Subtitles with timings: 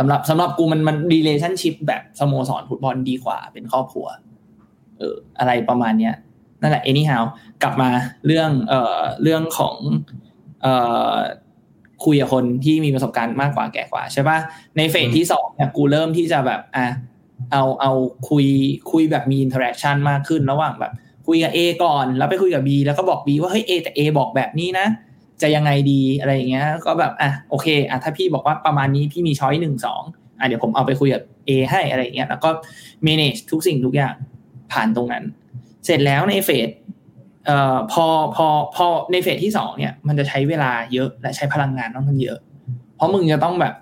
[0.00, 4.06] สำหรับสำหรับกูมันมัน relationship แบบสโมสรฟุตบอลดีกว่า เป็นครอบครัว
[4.98, 6.14] เออ อะไรประมาณเนี้ย
[6.60, 7.22] นั่นแหละ anyhow
[7.62, 7.90] กลับมา
[8.26, 9.76] เรื่องเอ่อเรื่องของ
[10.62, 10.74] เอ่
[11.12, 11.14] อ
[12.04, 14.38] คุยกับคนที่มีประสบการณ์มากกว่าแก่กว่าใช่ปะ
[14.76, 16.86] ใน phase ที่สองเนี่ยกูเริ่มที่จะแบบอะ
[17.52, 17.92] เอาเอา
[18.30, 18.46] คุย
[18.92, 20.92] คุยแบบมี interaction มากขึ้นระหว่างแบบ
[21.26, 24.86] คุยกับ A ก่อน แล้วไปคุยกับ B แล้วก็บอก B ว่าเฮ้ย A แต่ A บอกแบบนี้นะ
[25.42, 30.02] จะยังไงดีอะไรอย่างเงี้ย ก็แบบอะโอเคอะถ้าพี่บอกว่าประมาณนี้พี่มีช้อยหนึ่งสอง
[30.38, 32.50] อะเดี๋ยวผมเอาไปคุยกับ A ให้อะไรอย่างเงี้ยแล้วก็
[33.06, 34.14] manage ทุกสิ่งทุกอย่าง
[34.72, 35.24] ผ่านตรงนั้น
[35.84, 36.68] เสร็จแล้วในเฟส
[37.46, 42.38] เอ่อพอพอพอในเฟสที่สองเนี่ย มันจะใช้เวลาเยอะและใช้พลังงานต้องมันเยอะ
[42.96, 43.74] เพราะมึงจะต้องแบบ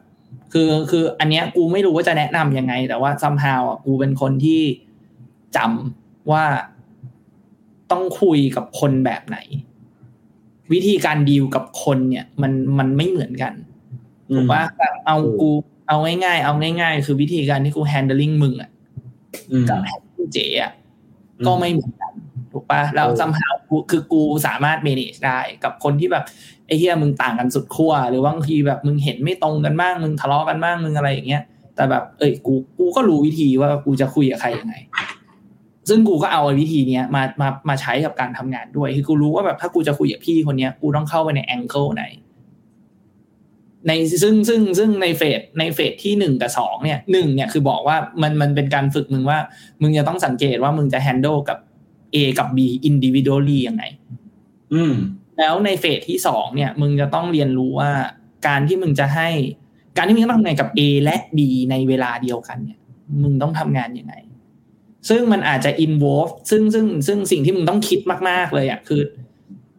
[0.52, 4.62] คือคืออันเนี้ยกูไม่รู้ว่าจะแนะนำยังไง แต่ว่า somehow อะกูเป็นคนที่
[5.56, 6.45] จำว่า
[7.90, 9.38] ต้องคุยกับคนแบบไหน
[10.73, 13.52] วิธีการดีลกับคนเนี่ย มันมันไม่เหมือนกัน
[14.35, 15.51] ถูกปะแบบเอากู
[15.88, 18.71] เอาง่ายๆ เอาง่าย ๆ คือวิธีการที่กู handling มึงอะ
[19.52, 20.73] อืมกับ handling เจอะ
[21.46, 22.13] ก็ไม่เหมือนกัน
[22.52, 26.24] ถูกปะแล้ว somehow กูคือกูสามารถ manage ได้กับคนที่แบบ
[26.66, 31.43] ไอ้เฮียมึงต่างกันสุดขั้วหรือว่าบางทีแบบมึงเห็นไม่ตรงกันบ้างมึงทะเลาะกันบ้างมึงอะไรอย่างเงี้ย
[31.77, 34.74] แต่แบบ เอ้ยกูกูก็รู้วิธีว่ากูจะคุยกับใครยังไง
[35.88, 42.04] ซึ่งกูก็เอาวิธีเนี้ยมามามาใช้กับการทำงานด้วย คือกูรู้ว่าแบบถ้ากูจะคุยกับพี่คนเนี้ยกูต้องเข้าไปในแองเกิลไหน
[43.86, 49.38] ในซึ่งซึ่งซึ่งในเฟสในเฟสที่หนึ่งกับสองเนี่ยหนึ่งเนี่ยคือบอกว่ามันมันเป็นการฝึกมึงว่า
[49.82, 51.59] มึงจะต้องสังเกตว่ามึงจะ handle กับ
[52.14, 53.84] A กับ B individually ยังไง
[54.74, 54.94] อืม
[55.38, 57.90] แล้วในเฟสที่สองเนี่ย มึงจะต้องเรียนรู้ว่า
[58.46, 59.28] การที่มึงจะให้
[59.96, 61.38] การที่มึงต้องทำงานกับ A และ B
[61.70, 62.78] ในเวลาเดียวกันเนี่ย
[63.22, 64.14] มึงต้องทำงานยังไง
[65.09, 69.03] ซึ่งมันอาจจะ involve ซึ่งซึ่งซึ่งสิ่งที่มึงต้องคิดมาก ๆ เลยอะคือ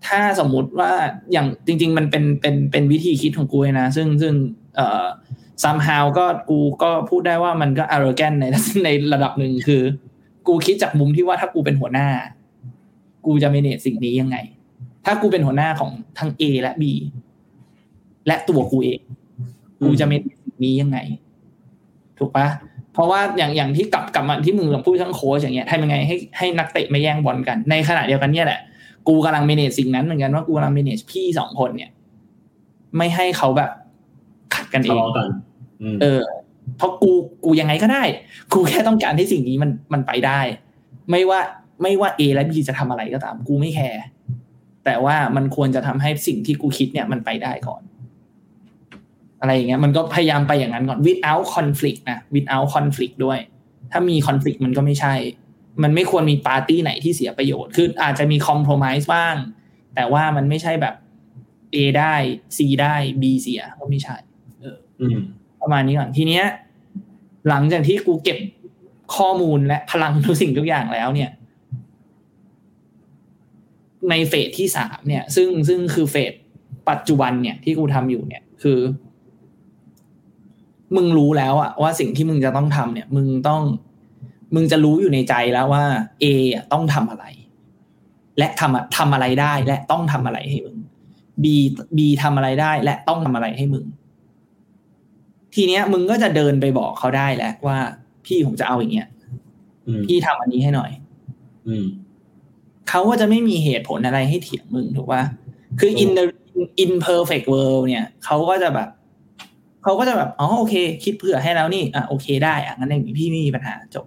[0.08, 0.91] ถ้าสมมุติว่า
[1.31, 4.33] อย่างจริง ๆ มันเป็นเป็นเป็นวิธีคิดของกูนะ ซึ่งซึ่ง
[4.76, 5.05] เอ่อ
[5.64, 8.45] somehow ก็กูก็พูดได้ว่ามันก็ arrogant ใน
[8.83, 9.81] ในระดับหนึ่งคือ
[10.48, 12.08] กูคิดจากมุมที่ว่าถ้ากูเป็นหัวหน้า
[13.25, 14.37] กูจะ manage สิ่งนี้ยังไง
[15.05, 16.83] ถ้ากูเป็นหัวหน้าของทั้ง A และ B
[18.27, 18.99] และตัวกูเอง
[19.83, 20.98] กูจะ manage สิ่งนี้ยังไง
[22.17, 22.48] ถูกปะ
[22.94, 28.60] เพราะว่าอย่างอย่างที่กลับกลับมาที่มึงพูดทั้งโค้ชอย่างเงี้ยทำยังไงให้ให้นักเตะไม่แย่งบอลกัน ในขณะเดียวกันเนี่ยแหละ
[29.08, 31.92] กูกำลัง manage สิ่งนั้นเหมือนกันว่ากูกำลัง manage พี่สองคนเนี่ย
[32.98, 33.72] ไม่ให้เขาแบบ
[34.54, 35.28] ขัดกันเอทะงเลาะกัน
[35.82, 36.22] อืมเออ
[36.78, 37.11] เพราะกู
[37.45, 38.04] กูยังไงก็ได้
[38.54, 40.39] กูแค่ต้องการให้สิ่งนี้มันมันไปได้
[41.11, 41.39] ไม่ว่า
[41.82, 44.02] ไม่ว่า A และ B จะทำอะไรก็ตาม กูไม่แคร์
[44.86, 47.82] แต่ว่ามันควรจะทำให้สิ่งที่กูคิดเนี่ยมันไปได้ก่อน
[49.39, 53.39] อะไรอย่างเงี้ยมันก็พยายามไปอย่างนั้นก่อน without conflict นะ without conflict ด้วย
[53.92, 55.14] ถ้ามี conflict มันก็ไม่ใช่
[55.83, 59.36] มันไม่ควรมีปาร์ตี้ไหนที่เสียประโยชน์ คืออาจจะมี compromise บ้าง
[59.95, 60.95] แต่ว่ามันไม่ใช่แบบ
[61.76, 62.14] A ได้
[62.58, 64.16] C ได้ B เสียก็ไม่ใช่
[64.99, 65.17] อืม
[65.61, 66.45] ประมาณนี้ก่อนทีเนี้ย
[67.49, 68.39] หลังจากที่กูเก็บ
[69.16, 71.32] ข้อมูลและพลังทุกสิ่งทุกอย่างแล้วเนี่ย
[74.10, 76.33] ในเฟสที่สามเนี่ย ซึ่งซึ่งคือเฟส
[76.89, 78.80] ปัจจุบันเนี่ยที่กูทำอยู่เนี่ย คือ
[80.95, 83.61] มึงรู้แล้วอะว่าสิ่งที่มึงจะต้องทำเนี่ย มึงต้อง
[84.55, 85.86] มึงจะรู้อยู่ในใจแล้วว่า
[86.23, 87.26] A อะต้องทำอะไร
[88.38, 90.78] และทำอะทำอะไรได้ และต้องทำอะไรให้มึง
[91.44, 91.45] B
[91.98, 93.86] B ทำอะไรได้ และต้องทำอะไรให้มึง
[95.55, 97.78] ทีเนี้ย มึงก็จะเดินไปบอกเขาได้แหละว่า
[98.26, 99.08] พี่ผมจะเอาอย่างเงี้ย
[99.88, 100.92] อืมพี่ทำอันนี้ให้หน่อย
[101.67, 101.86] อืม
[102.89, 105.23] เขาก็จะไม่มีเหตุผลอะไรให้เถียงมึงถูกป่ะ
[105.80, 106.26] คือ in the
[106.86, 108.89] imperfect world เนี่ยเขาก็จะแบบ
[109.84, 114.06] เขาก็จะแบบอ๋อโอเค คิดเผื่อให้แล้วนี่อะโอเคได้อะงั้นอย่างนี้พี่ไม่มีปัญหาจบ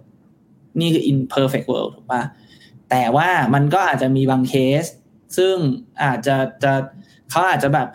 [0.79, 2.21] นี่คือ imperfect world ถูกป่ะ
[2.89, 4.83] แต่ว่ามันก็อาจจะมีบางเคส
[5.37, 5.55] ซึ่ง
[6.03, 6.73] อาจจะจะ
[7.31, 7.87] เขาอาจจะแบบ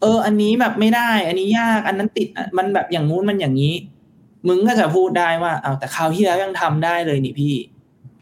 [0.00, 3.74] เออ อันนี้แบบไม่ได้ อันนี้ยากอันนั้นติดอะมันแบบอย่างงู้นมันอย่างนี้
[4.48, 7.54] มึงก็จะพูดได้ว่าเอาแต่คราวที่แล้วยังทำได้เลยนี่พี่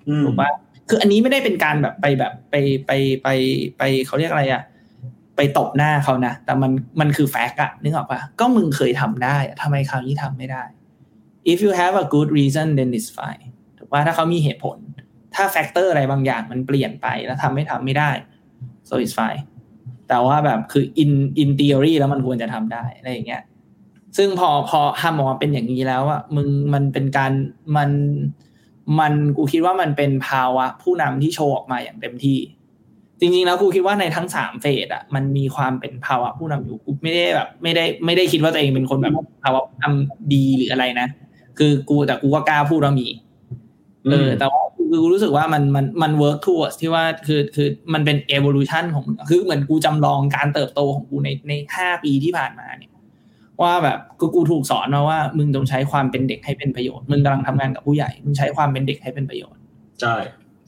[0.09, 0.51] อืมถูกปะ
[0.89, 2.55] คืออันนี้ไม่ได้เป็นการแบบไปแบบไป
[2.87, 2.91] ไป
[3.23, 3.29] ไป
[3.79, 4.72] ไปเขาเรียกอะไรอะไป
[5.59, 10.63] ตบหน้าเขานะ แต่มันมันคือ fact อะนึกออกปะก็มึงเคยทำได้ทำไมคราวนี้ทำไม่ได้
[11.53, 13.45] if you have a good reason then it's fine
[13.79, 14.79] ถูกปะถ้าเขามีเหตุผล
[15.35, 18.11] ถ้า factor อะไรบางอย่างมันเปลี่ยนไปแล้วทำไม่ทำไม่ได้
[18.89, 19.43] so it's fine
[20.09, 21.13] แต่ว่าแบบคือ in
[21.43, 23.43] in theory แล้วมันควรจะทำได้อะไรอย่างเงี้ย
[24.17, 27.33] ซึ่งพอพอทำออกมาเป็นอย่างนี้แล้วอะมึงมันเป็นการ
[27.77, 27.91] มัน
[29.01, 32.39] มันกูคิดว่ามันเป็นภาวะผู้นำที่โชว์ออกมาอย่างเต็มที่
[33.25, 41.09] จริงๆแล้วกูคิดว่าในทั้งสามเฟสอะมันมีความเป็นภาวะผู้นำอยู่กูไม่ได้แบบ ไม่ได้ไม่ได้คิดว่าตัวเองเป็นคนแบบภาวะผู้นำดีหรืออะไรนะ
[41.59, 43.09] คือกูแต่กูก็กล้าพูดว่ามี
[44.11, 52.93] เออแต่ว่าคือกูรู้สึกว่ามันมันมัน work towards ที่ว่าคือคือมันเป็น evolution ของคือเหมือนกูจำลองการเติบโตของกูในในห้าปีที่ผ่านมาเนี่ย
[53.63, 59.61] ว่าแบบกูกูถูกสอนมาว่า มึงต้องใช้ความเป็นเด็กให้เป็นประโยชน์มึงกำลังทำงานกับผู้ใหญ่มึงใช้ความเป็นเด็กให้เป็นประโยชน์
[60.01, 60.17] ใช่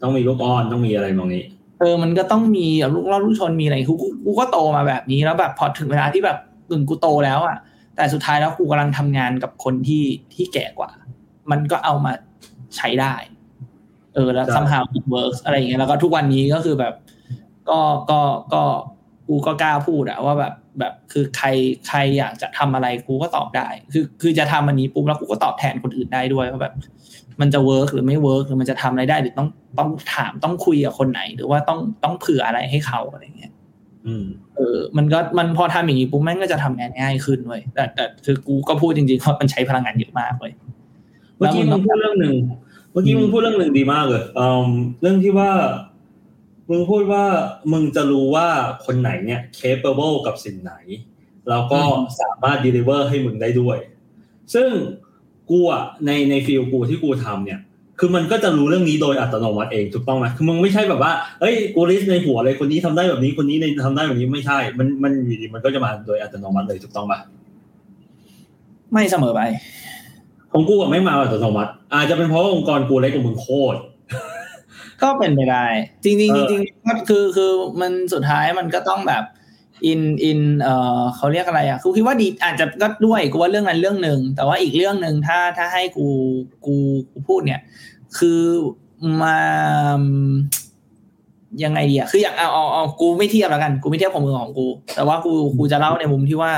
[0.02, 1.44] ต้องมีลูกอ้อนต้องมีอะไรมองนี้
[1.78, 6.38] เออมันก็ต้องมีลูกเล่าลูกชนมีอะไรกูกูกูก็โตมาแบบนี้แล้วแบบพอถึงเวลาที่แบบ
[6.70, 7.56] กึ่งกูโตแล้วอะ
[7.96, 10.04] แต่สุดท้ายแล้วกูกำลังทำงานกับคนที่
[10.34, 10.90] ที่แก่กว่า
[11.50, 12.12] มันก็เอามา
[12.76, 13.14] ใช้ได้
[14.14, 16.94] เออแล้วใช่ somehow it works อะไรอย่างเงี้ยแล้วก็ทุกวันนี้ก็คือแบบ
[17.68, 17.80] ก็
[18.10, 18.20] ก็
[18.54, 18.62] ก็
[19.28, 21.48] กูก็กล้าพูดอะว่าแบบแบบคือใคร
[21.86, 26.74] ใครอยากจะทำอะไรกูก็ตอบได้ คือคือจะทำอันนี้ปุ๊บแล้วกูก็ตอบแทนคนอื่นได้ด้วยว่าแบบ
[27.40, 29.48] มันจะ work หรือไม่ work หรือมันจะทำอะไรได้หรือต้อง
[29.78, 33.52] ต้องถามต้องคุยกับคนไหน หรือว่าต้องต้องเผื่ออะไรให้เขาอะไรเงี้ย
[34.06, 34.24] อืม
[34.56, 40.52] เออ มันก็มันพอทำอย่างนี้ปุ๊บแม่งก็จะทำงานง่ายขึ้นเว้ยแต่แต่คือกูก็พูดจริงๆว่ามันใช้พลังงานเยอะมากเว้ย
[41.36, 42.36] เมื่อกี้มึงพูดเรื่องหนึ่ง
[42.92, 44.68] เมื่อกี้มึงพูดเรื่องหนึ่งดีมากเลยเอ่อ
[45.00, 45.50] เรื่องที่ว่า
[46.70, 47.24] มึงพูดว่า
[47.72, 48.46] มึงจะรู้ว่า
[48.86, 50.74] คนไหนเนี่ย capable กับสิ่งไหน
[51.48, 51.80] แล้วก็
[52.20, 53.78] สามารถ deliver ให้มึงได้ด้วย
[54.54, 54.70] ซึ่ง
[55.50, 57.60] กูอะในใน feel กูที่กูทำเนี่ย
[57.98, 67.20] คือมันก็จะรู้เรื่องนี้โดยอัตโนมัติเองถูกต้องไหมคือมึงไม่ใช่แบบว่าเอ้ยกู list ในหัวเลยคนนี้ทำได้แบบนี้คนนี้ในทำได้แบบนี้ไม่ใช่ มันมันอยู่ดีมันก็จะมาโดยอัตโนมัติเลยถูกต้องปะ
[68.92, 69.40] ไม่เสมอไป
[70.52, 73.78] ของกูอะไม่มาอัตโนมัติ อาจจะเป็นเพราะว่าองค์กรกูเล็กกว่ามึงโคตร
[75.02, 75.66] ก็เป็นไปได้
[76.04, 77.50] จริงๆจริงเออๆจริงๆก็คือคือ
[77.80, 79.24] มันสุดท้ายมันก็ต้องแบบ
[79.86, 86.06] อินอินเอ่อเขาเรียกอะไรอะกูคิดว่าดีอาจจะก็ด้วยกูว่าเรื่องนั้นเรื่องหนึ่งแต่ว่าอีกเรื่องหนึ่งถ้าถ้าให้กู
[86.66, 86.76] กู
[87.12, 87.60] กูพูดเนี่ย
[88.18, 88.42] คือ
[89.22, 89.38] มา
[91.64, 96.52] ยังไงดีอะคืออย่างเอาเอาเอากูไม่เทียบแล้วกัน กูไม่เทียบของมือของกู แต่ว่ากูกูจะเล่าในมุมที่ว่า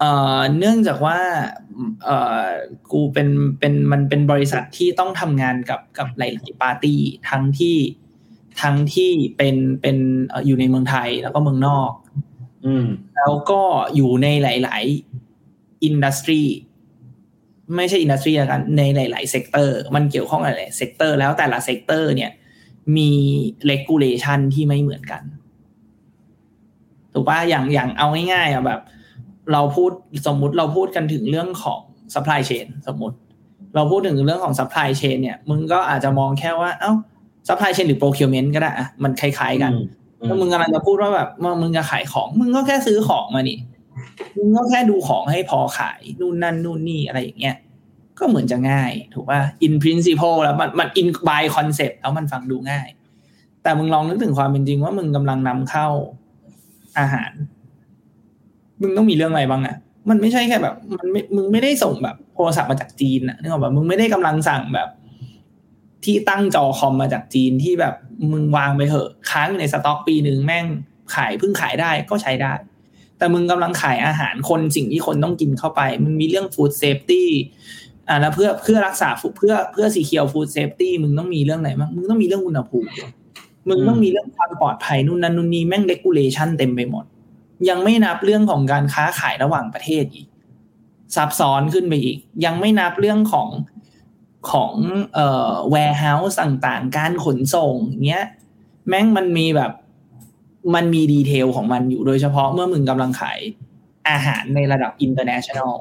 [0.00, 1.18] เอ่อเนื่องจากว่า
[2.04, 2.46] เอ่อ
[2.92, 3.28] กูเป็น
[3.58, 7.76] เป็นมันเป็นบริษัทที่ต้องทำงานกับกับหลายๆปาร์ตี้ทั้งที่
[8.62, 9.96] ทั้งที่เป็นเป็น
[10.46, 11.90] อยู่ในเมืองไทยแล้วก็เมืองนอก
[13.16, 13.60] แล้วก็
[13.96, 14.84] อยู่ในหลาย
[15.32, 16.42] ๆ industry
[17.76, 22.30] ไม่ใช่ industry กันในหลาย ๆ sector มันเกี่ยวข้องกับหลายๆ sector แล้วแต่ละ sector เนี่ย
[22.96, 23.10] มี
[23.66, 25.22] เลกูเลชันที่ไม่เหมือนกัน
[27.12, 28.80] ถูกป่ะอย่างอย่างเอาง่ายๆอะแบบ
[29.52, 29.90] เราพูด
[30.26, 31.80] สมมุติเราพูดกันถึงเรื่องของ
[32.14, 33.16] supply chain สมมุติ
[33.74, 36.92] เราพูดถึงเรื่องของ supply chain เนี่ย มึงก็อาจจะมองแค่ว่า เอ้า
[37.48, 39.72] supply chain หรือ procurement ก็ได้อะมันคล้าย ๆ กัน
[40.28, 43.58] ถ้ามึงกำลังจะพูดว่าแบบว่ามึงจะขายของ มึงก็แค่ซื้อของมานี่
[44.36, 47.56] มึงก็แค่ดูของให้พอขายนู่นนั่นนู่นนี่อะไรอย่างเงี้ย
[48.18, 52.88] ก็เหมือนจะง่าย ถูกป่ะ in principle แล้วมันมัน in by concept แล้วมันฟังดูง่าย
[53.62, 55.88] แต่มึงลองนึกถึงความเป็นจริงว่ามึงกำลังนำเข้า
[56.98, 57.32] อาหาร
[58.80, 59.76] มึงต้องมีเรื่องอะไรบ้างอะ
[60.10, 64.88] มันไม่ใช่แค่แบบ มันไม่มึงไม่ได้ส่งแบบโทรศัพท์มาจากจีนอะนึกออกป่ะมึงไม่ได้กำลังสั่งแบบ
[66.06, 67.94] ที่ตั้งจอคอมมาจากจีนที่แบบ
[68.32, 70.66] มึงวางไปเหอะค้างอยู่ในสต็อกปีหนึ่งแม่ง
[71.14, 72.52] ขายเพิ่งขายได้ก็ใช้ได้
[73.18, 77.30] แต่มึงกำลังขายอาหารคนสิ่งที่คนต้องกินเข้าไป มึงมีเรื่อง food safety
[78.08, 82.88] อ่าแล้วเพื่อเพื่อรักษาเพื่อเพื่อ secure food safety มึงต้องมีเรื่องไหนบ้างมึงต้องมีเรื่องอุณหภูมิ
[83.68, 87.04] มึงต้องมีเรื่องความปลอดภัยนู่นนั่นนู่นนี่แม่งเ e กูเลชันเต็มไปหมด
[87.68, 90.26] ยังไม่นับเรื่องของการค้าขายระหว่างประเทศอีก
[91.14, 93.48] ซับซ้อนขึ้นไปอีก ยังไม่นับเรื่องของ
[94.52, 94.72] ของ
[95.14, 98.24] เอ่อ warehouse ต่างๆ การขนส่งอย่างเงี้ย
[98.88, 99.72] แม่งมันมีแบบ
[100.74, 103.38] มันมีดีเทลของมันอยู่โดยเฉพาะเมื่อมึงกำลังขาย
[104.08, 105.74] อาหารในระดับ international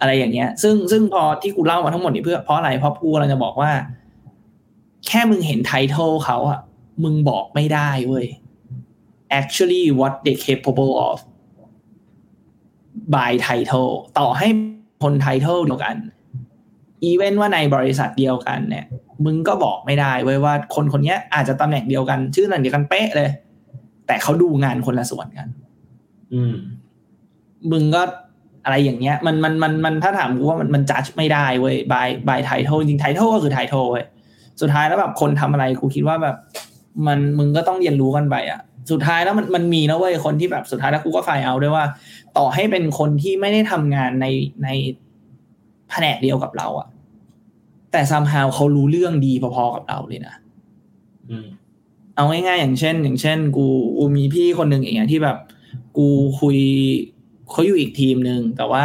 [0.00, 3.72] อะไรอย่างเงี้ย ซึ่งซึ่งพอที่กูเล่ามาทั้งหมดนี่เพื่อเพราะอะไร เพราะกูกำลังจะบอกว่า
[5.06, 6.60] แค่มึงเห็นไทท l ลเขาอะ
[7.04, 8.26] มึงบอกไม่ได้เว้ย
[9.40, 11.18] actually what they capable of
[13.14, 14.48] by title ต่อให้
[15.02, 15.96] คนไทท l ลเดียวกัน
[17.04, 18.84] even ว่าในบริษัทเดียวกันเนี่ย
[19.24, 23.28] มึงก็บอกไม่ได้เว้ยว่าคนคนเนี้ยอาจจะตำแหน่งเดียวกัน ชื่อตำแหน่งเดียวกันเป๊ะเลย
[24.06, 25.48] แต่เขาดูงานคนละส่วนกัน
[26.32, 26.54] อืม
[27.72, 28.02] มึงก็
[28.64, 34.04] อะไรอย่างเงี้ย มันมันมันมันถ้าถามกูว่ามันมันจัดไม่ได้เว้ยบายบายไทท l จริงไทท l ก็คือไทท l เว้ย
[34.60, 36.36] สุดท้ายแล้วแบบคนทำอะไรกูคิดว่าแบบ
[37.06, 38.60] มันมึงก็ต้องเรียนรู้กันไปอะ
[38.90, 41.84] สุดท้ายแล้วมันมันมีนะเว้ยคนที่แบบสุดท้ายแล้วกูก็ไฟเอาด้วยว่า
[42.36, 44.26] ต่อให้เป็นคนที่ไม่ได้ทำงานใน
[44.64, 44.68] ใน
[45.90, 46.88] แผนกเดียวกับเราอะ
[47.92, 50.34] แต่ซัมฮาวเขารู้เรื่องดีพอๆกับเราเลยนะ
[51.30, 51.46] อืม
[52.14, 53.66] เอาง่ายๆอย่างเช่น อย่างเช่น กู
[53.98, 55.36] กูมีพี่คนหนึ่งอย่างเงี้ยที่แบบ
[55.96, 56.08] กู
[56.40, 56.58] คุย
[57.50, 58.84] เขาอยู่อีกทีมหนึ่งแต่ว่า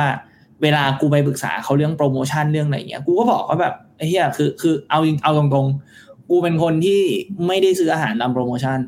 [0.61, 7.01] เวลากูไปปรึกษาเขาเรื่องโปรโมชั่นเรื่องอะไรเงี้ย กูก็บอกว่าแบบไอ้เหี้ยคือ คือเอาจริงเอาตรงๆ กูเป็นคนที่
[7.47, 8.79] ไม่ได้ซื้ออาหารตามโปรโมชั่น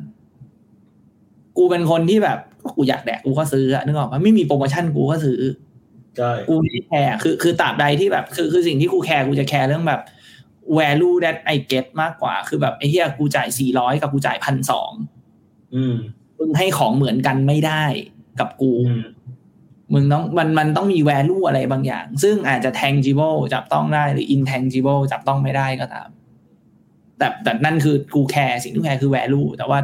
[1.58, 5.73] กูเป็นคนที่แบบก็กูอยากแดกกูก็ซื้ออะนึกออกปะไม่มีโปรโมชั่นกูก็ซื้อใช่
[6.50, 10.02] กูไม่ได้แคร์คือคือตราบใดที่แบบคือคือสิ่งที่กูแคร์กูจะแคร์เรื่องแบบ
[10.78, 14.92] value that I get มากกว่าคือแบบไอ้เหี้ยกูจ่ายสี่ร้อยกับกูจ่ายพันสอง
[15.76, 15.96] อืม
[16.40, 17.84] มึงให้ของเหมือนกันไม่ได้
[18.40, 19.04] กับกูอืม
[19.94, 26.10] มึงต้องมันมันต้องมี value อะไรบางอย่าง ซึ่งอาจจะ tangible จับต้องได้หรือ intangible จับต้องไม่ได้ก็ตาม
[27.18, 29.80] แต่แต่นั่นคือกูแคร์สิ่งที่แคร์คือ value แต่ว่า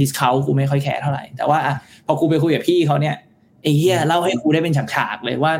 [0.00, 1.74] discount กูไม่ค่อยแคร์เท่าไหร่ แต่ว่าอะ
[2.06, 3.16] พอกูไปคุยกับพี่เขาเนี่ย
[3.62, 5.52] ไอ้เหี้ยเล่าให้กูได้เป็นฉากๆเลยว่า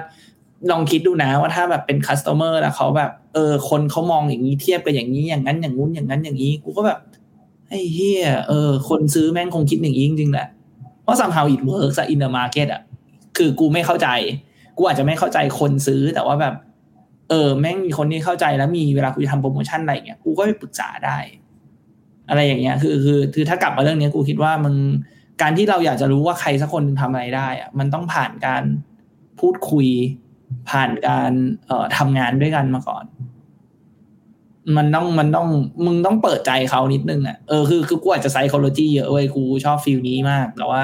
[0.70, 6.98] ลองคิดดูนะว่าถ้าแบบเป็น customer แล้วเขาแบบ เออ คนเขามองอย่างนี้เทียบกับอย่างนี้อย่างนั้นอย่างงู้นอย่างนั้นอย่างนี้กูก็แบบ
[7.68, 10.48] ไอ้เหี้ยเออ คนซื้อแม่งคงคิดอย่างนี้จริงๆแหละ
[11.02, 12.82] เพราะ somehow it works in the market อะ
[13.36, 14.08] คือกูไม่เข้าใจ
[14.76, 16.54] กูอาจจะไม่เข้าใจคนซื้อแต่ว่าแบบ
[17.30, 21.18] เออ แม่งมีคนที่เข้าใจแล้วมีเวลากูจะทำโปรโมชั่นอะไรเงี้ยกูก็ไปปรึกษาได้
[22.28, 24.76] อะไรอย่างเงี้ย คือคือคือถ้ากลับมาเรื่องนี้กูคิดว่ามึง
[25.42, 28.62] การที่เราอยากจะรู้ว่าใครสักคนหนึ่งทำอะไรได้อะมันต้องผ่านการ
[29.40, 29.88] พูดคุย
[30.70, 31.32] ผ่านการ
[31.66, 33.04] เอ่อทำงานด้วยกันมาก่อน
[34.76, 35.48] มันต้องมันต้อง
[35.86, 40.82] มึงต้องเปิดใจเขานิดนึงอะเออคือคือกูอาจจะไซโคโลจีเยอะเว้ยกูชอบฟิลนี้มาก แต่ว่า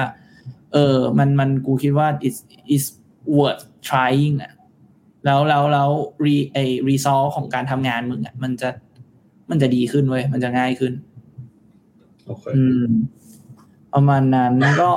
[0.73, 2.35] เออ มันมันกูคิดว่า is
[2.75, 2.85] is
[3.37, 4.53] worth trying อะ
[5.25, 5.89] แล้วแล้วแล้ว
[6.25, 6.57] รีไอ
[6.89, 8.69] result ของการทำงานมึงอะมันจะ
[9.49, 10.93] มันจะดีขึ้นเว้ยมันจะง่ายขึ้น
[12.25, 12.85] โอเคอืม
[13.95, 14.89] ประมาณนั้นก็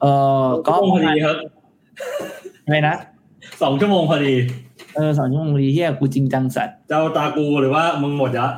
[0.00, 0.06] เอ
[0.44, 1.36] อก็ชั่วโมงพอดีครับ
[2.64, 2.96] อะไรนะ
[3.62, 4.34] สองชั่วโมงพอดี
[4.94, 8.48] เออสองชั่วโมงดีเหี้ยกูจริงจังสัตว์เจ้าตากูหรือว่ามึงหมดละ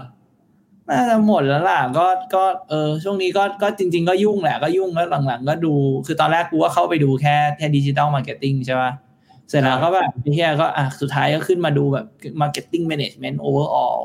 [0.88, 5.74] น่าจะหมดแล้วล่ะ ก็ก็เออช่วงนี้ก็ก็จริง ๆ ก็ยุ่งแหละก็ยุ่งแล้วหลังๆ ก็ดู
[6.06, 8.90] คือตอนแรกกูก็เข้าไปดูแค่แค่ digital marketing ใช่ป่ะ
[9.48, 12.06] เสร็จแล้วก็แบบเหี้ยก็อะสุดท้ายก็ขึ้นมาดูแบบ
[12.40, 13.98] มาร์เก็ตติ้งแมネจเมนต์โอเวอร์ออล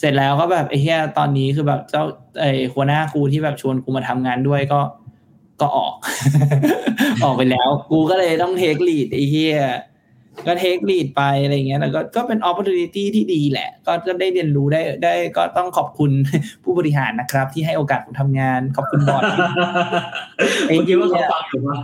[0.00, 2.04] เสร็จแล้วก็แบบไอ้เหี้ยตอนนี้คือแบบเจ้า
[2.40, 4.80] ไอ้หัวหน้ากูที่แบบชวนกูมาทำงานด้วยก็
[5.60, 5.94] ก็ออก
[7.24, 9.56] ออกไปแล้ว กูก็เลยต้อง take lead ไอ้เหี้ย
[10.46, 16.10] ก็ take lead ไปอะไรเงี้ยแล้วก็ก็เป็น opportunity ที่ดีแหละ ก็ก็ได้เรียนรู้ได้ได้ก็ต้องขอบคุณ
[16.64, 19.22] ผู้บริหารนะครับ ที่ให้โอกาสผมทำงาน ขอบคุณบอร์ด
[20.66, 21.76] ไอ้เมื่อเหี้กี้ยว่าเขาฟังอยู่ปะ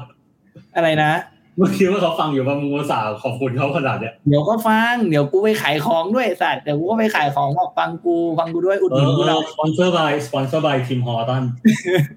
[0.76, 1.11] อะไรนะ
[1.57, 11.45] เมื่อกี้ว่าเขาฟังอยู่ปะมึงอุตส่าห์ขอบคุณเขาขนาดเนี้ยเดี๋ยวก็ฟังเดี๋ยวกูไปขายของด้วยไอ้สัตว์เดี๋ยวกูก็ไปขายของบอกฟังกูฟังกูด้วยอุดเอหนุนอกูหน่อยสปอนเซอร์บายสปอนเซอร์บายทีมฮอตัน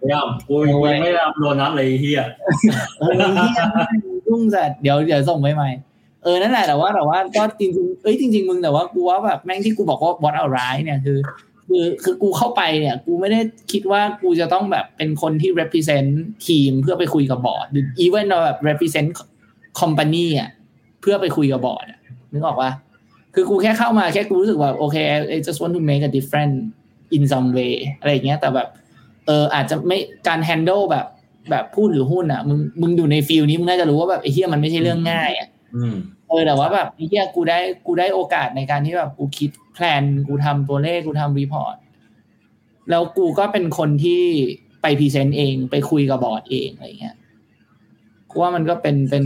[0.02, 2.24] พยายามกูกูยังไม่ได้รับโดนัทเลยไอ้เฮีย
[3.00, 3.62] เออเหี้ย
[4.28, 5.70] ยุ่งสัตว์เดี๋ยวเดี๋ยวส่งไปใหม่
[6.24, 11.18] เออนั่นแหละแต่ว่าแต่ว่าก็จริงๆเอ้ยจริง ๆ มึงแต่ว่ากูว่าแบบแม่งที่กูบอกว่า what a right เนี่ยคือ
[11.70, 13.40] คือคือกูเข้าไปเนี่ย กูไม่ได้
[13.72, 16.10] คิดว่ากูจะต้องแบบเป็นคนที่ represent
[16.48, 19.10] ทีมเพื่อไปคุยกับบอร์ดหรือ even เราแบบ represent
[19.80, 20.50] company อะ
[21.02, 22.00] เพื่อไปคุยกับบอร์ดอะ
[22.34, 22.72] นึกออกปะ
[23.36, 24.98] คือกูแค่เข้ามาแค่กูรู้สึกว่าโอเค
[25.34, 26.58] I just want to make a difference
[27.16, 28.68] in some way อะไรอย่างเงี้ย แต่แบบ
[29.26, 31.06] เอออาจจะไม่การ handle แบบ
[31.52, 35.96] แบบผู้ถือหุ้นอะมึงมึงอยู่ใน field นี้มึงน่าจะรู้ว่าแบบไอ้เหี้ยมันไม่ใช่เรื่องง่ายอะอืม
[36.30, 41.76] เออแต่ว่าแบบไอ้เหี้ยกูได้กูได้โอกาสในการที่แบบกูคิด plan กูทำตัวเลขกูทำ report
[42.90, 44.22] แล้วกูก็เป็นคนที่
[44.82, 47.16] ไป present เองไปคุยกับบอร์ดเองอะไรเงี้ย
[48.30, 49.26] กูว่ามันก็เป็นเป็น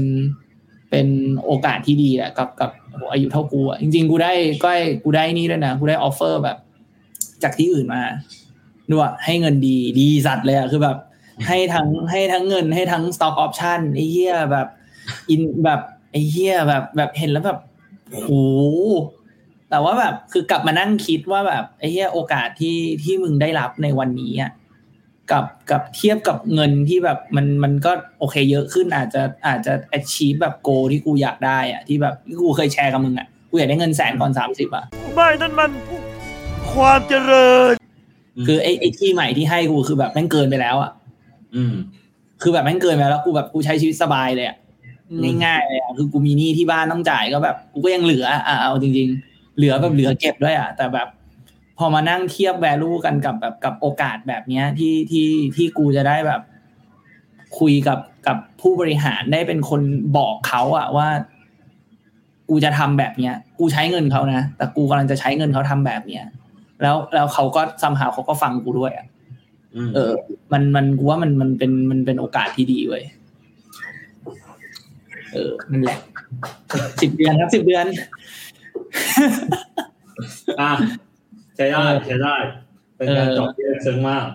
[0.89, 1.07] เป็น
[1.45, 2.71] โอกาสที่ดีแหละกับกับ
[3.11, 4.31] อายุเท่ากูอะจริง ๆ กูได้
[4.63, 6.57] ก็ได้กูได้นี่ด้วยนะกูได้ offer แบบ
[7.43, 8.03] จากที่อื่นมา
[8.91, 10.97] ด้วยให้เงินดีดีสัตว์เลยอะคือแบบ
[11.47, 14.67] ให้ทั้งให้ทั้งเงินให้ทั้ง stock option ไอ้เหี้ยแบบ
[15.29, 17.59] อินแบบไอ้เหี้ยแบบแบบเห็นแล้วแบบ
[18.11, 18.29] โห
[19.69, 24.51] แต่ว่าแบบคือกลับมานั่งคิดว่าแบบไอ้เหี้ยโอกาสที่ที่มึงได้รับในวันนี้อะ
[25.31, 35.71] กับกับเทียบกับเงินที่แบบมันมันก็โอเคเยอะขึ้นอาจจะอาจจะ achieve แบบโกที่กูอยากได้อะที่แบบที่กูเคยแชร์กับมึงอะกูอยากได้เงินแสนก่อนสามสิบอะไม่นั่นมัน
[36.71, 37.73] ความเจริญ
[38.47, 40.91] คือไอ้ไอ้ที่ใหม่ที่ให้กูคือแบบแม่งเกินไปแล้วอะ
[41.55, 41.75] อืม
[42.41, 44.57] คือแบบแม่งเกินไปแล้วกูแบบกูใช้ชีวิตสบายเลยอะ
[45.09, 51.07] อืมง่ายๆเลยอะคือกูมีหนี้ที่บ้านต้องจ่ายก็แบบกูก็ยังเหลืออะเอาจริง ๆ เหลือแบบเหลือเก็บด้วยอะแต่แบบ
[51.77, 56.41] พอมานั่งเทียบ value กันกับแบบกับโอกาสแบบเนี้ยที่ที่ที่กูจะได้แบบ
[57.59, 59.81] คุยกับกับผู้บริหารได้เป็นคน
[60.17, 61.07] บอกเขาอะว่า
[62.49, 66.25] กูจะทำแบบเนี้ย กูใช้เงินเขานะแต่กูกำลังจะใช้เงินเขาทำแบบเนี้ย
[66.81, 69.07] แล้วแล้วเขาก็ซัมหาเขาก็ฟังกูด้วยอะ
[69.75, 70.11] อืมเออ
[70.51, 73.03] มันมันกูว่ามันมันเป็นมันเป็นโอกาสที่ดีเว้ย
[75.33, 75.99] เออนั่นแหละ
[77.01, 77.85] สิบเดือนครับสิบเดือน
[80.61, 80.71] อะ
[81.55, 82.35] ใช้ได้เออใช้ได้
[82.97, 84.25] เป็นการเออจบที่ลึกซึ้งมาก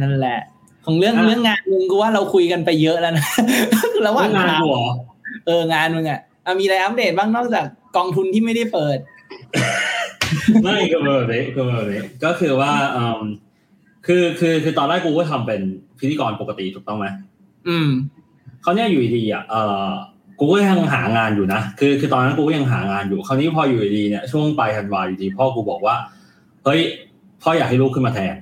[0.00, 0.38] นั่นแหละ
[0.86, 3.26] ของเรื่องอะเรื่องงานมึงกูว่าเราคุยกันไปเยอะแล้วนะ
[4.06, 4.88] ระหว่างงานทางกูเหรอ
[5.46, 8.98] เอองานมึงอะอะมีอะไรอัปเดตบ้างนอกจากกองทุนที่ไม่ได้เปิด
[10.62, 13.20] ไม่คือแบบนี้คือแบบนี้ก็คือว่าอืม
[14.06, 15.60] คือคือคือตอนแรกกูก็ทำเป็น
[15.98, 17.06] พิธีกรปกติถูกต้องไหม
[17.68, 17.88] อืม
[18.62, 19.88] เขาวเนี่ยอยู่ดีๆอะเออ
[20.38, 25.96] กูก็ยังหางานอยู่นะ คือคือตอนนั้นกูก็ยังหางานอยู่ คราวนี้พออยู่ดีๆเนี่ยช่วงปลายธันวาอยู่ดีพ่อกูบอกว่า
[26.64, 26.80] เฮ้ย
[27.42, 28.34] พ่ออยากให้ลูกขึ้นมาแทน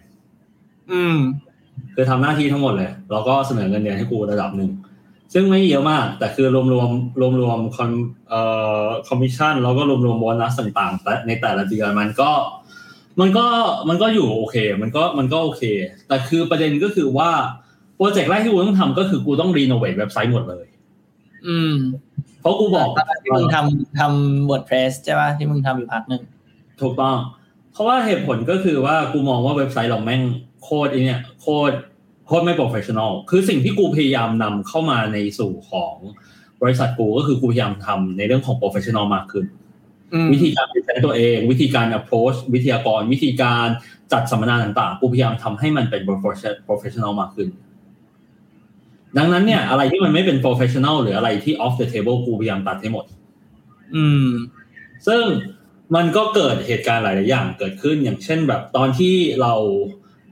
[0.92, 1.16] อืม
[1.94, 4.70] คือทำหน้าที่ทั้งหมดเลย แล้วก็เสนอเงินเดือนให้กูระดับหนึ่ง
[5.34, 7.90] ซึ่งไม่เยอะมาก แต่คือรวมรวมรวมรวมคอน
[8.28, 8.40] เอ่
[8.82, 12.30] อคอมมิชชั่นแล้วก็รวมรวมโบนัสต่างๆแต่ในแต่ละเดือนมันก็
[13.20, 13.46] มันก็
[13.88, 15.62] มันก็อยู่โอเค มันก็มันก็โอเค
[16.08, 17.30] แต่คือประเด็นก็คือว่า
[17.96, 20.66] โปรเจกต์แรกที่กูต้องทำก็คือกูต้อง renovate เว็บไซต์หมดเลย
[21.48, 21.74] อืม
[22.40, 26.22] เพราะกูบอกตอนที่มึงทำทำ WordPress ใช่ป่ะที่มึงทำอยู่พักหนึ่ง
[26.80, 27.16] ถูกต้อง
[27.72, 30.22] เพราะว่าเหตุผลก็คือว่ากูมองว่าเว็บไซต์เราแม่ง
[30.62, 31.74] โคตรไอเนี่ยโคตร
[32.26, 35.94] โคตรไม่ professional คือสิ่งที่กูพยายามนำเข้ามาในสู่ของ
[36.62, 39.44] บริษัทกูก็คือกูพยายามทำในเรื่องของ professional มากขึ้น
[40.14, 43.66] อืมวิธีการเป็นตัวเอง วิธีการ approach วิทยากร วิธีการ
[44.12, 46.02] จัดสัมมนาต่างๆ กูพยายามทำให้มันเป็น
[46.66, 47.48] professional มากขึ้น
[49.18, 53.04] ดังนั้นเนี่ยอะไรที่มันไม่เป็น professional หรืออะไรที่ off the table กูพยายามตัดให้หมด
[53.94, 54.28] อืม
[55.06, 55.24] ซึ่ง
[55.94, 59.54] มันก็เกิดเหตุการณ์หลาย ๆ อย่างเกิดขึ้นอย่างเช่นแบบตอนที่เรา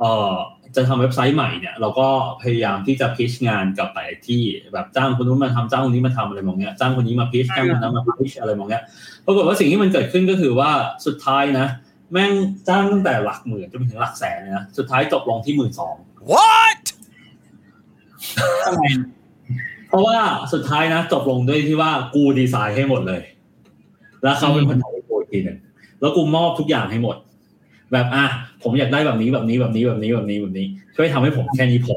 [0.00, 0.34] เอ่อ
[0.76, 2.08] จะทำเว็บไซต์ใหม่เนี่ย เราก็
[2.42, 8.82] พยายามที่จะพิชงานกับหลายที่แบบจ้างคนนู้นมาทำจ้างคนนี้มาทำอะไรมองเนี้ยจ้างคนนี้มาพิชจ้างคนนั้นมาพิชอะไรมองเนี้ย
[9.26, 10.70] ปรากฏว่าสิ่งที่มันเกิดขึ้นก็คือว่า
[11.06, 11.66] สุดท้ายนะ
[12.12, 12.32] แม่ง
[12.68, 15.94] จ้างตั้งแต่หลักหมื่นจนไปถึงหลักแสนเลยนะสุดท้ายจบลงที่หมื่นสอง
[16.32, 16.84] What
[18.64, 18.84] ทำไม
[19.88, 20.18] เพราะว่า
[20.52, 23.22] สุดท้ายนะจบลงด้วยที่ว่ากูดีไซน์ให้หมดเลย
[24.22, 25.58] แล้วเขาเป็นคนทำให้กูอีกทีหนึ่ง
[26.00, 27.16] แล้วกูมอบทุกอย่างให้หมด
[27.92, 28.24] แบบอะ
[28.62, 31.96] ผมอยากได้แบบนี้แบบนี้แบบนี้แบบนี้แบบนี้แบบนี้ ช่วยทำให้ผมแค่นี้พอ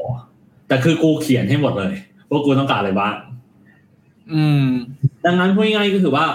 [0.68, 1.94] แต่คือกูเขียนให้หมดเลย
[2.30, 3.14] ว่ากูต้องการอะไรบ้าง
[4.32, 4.66] อืม
[5.24, 6.26] ดังนั้นพูดง่ายๆก็คือว่า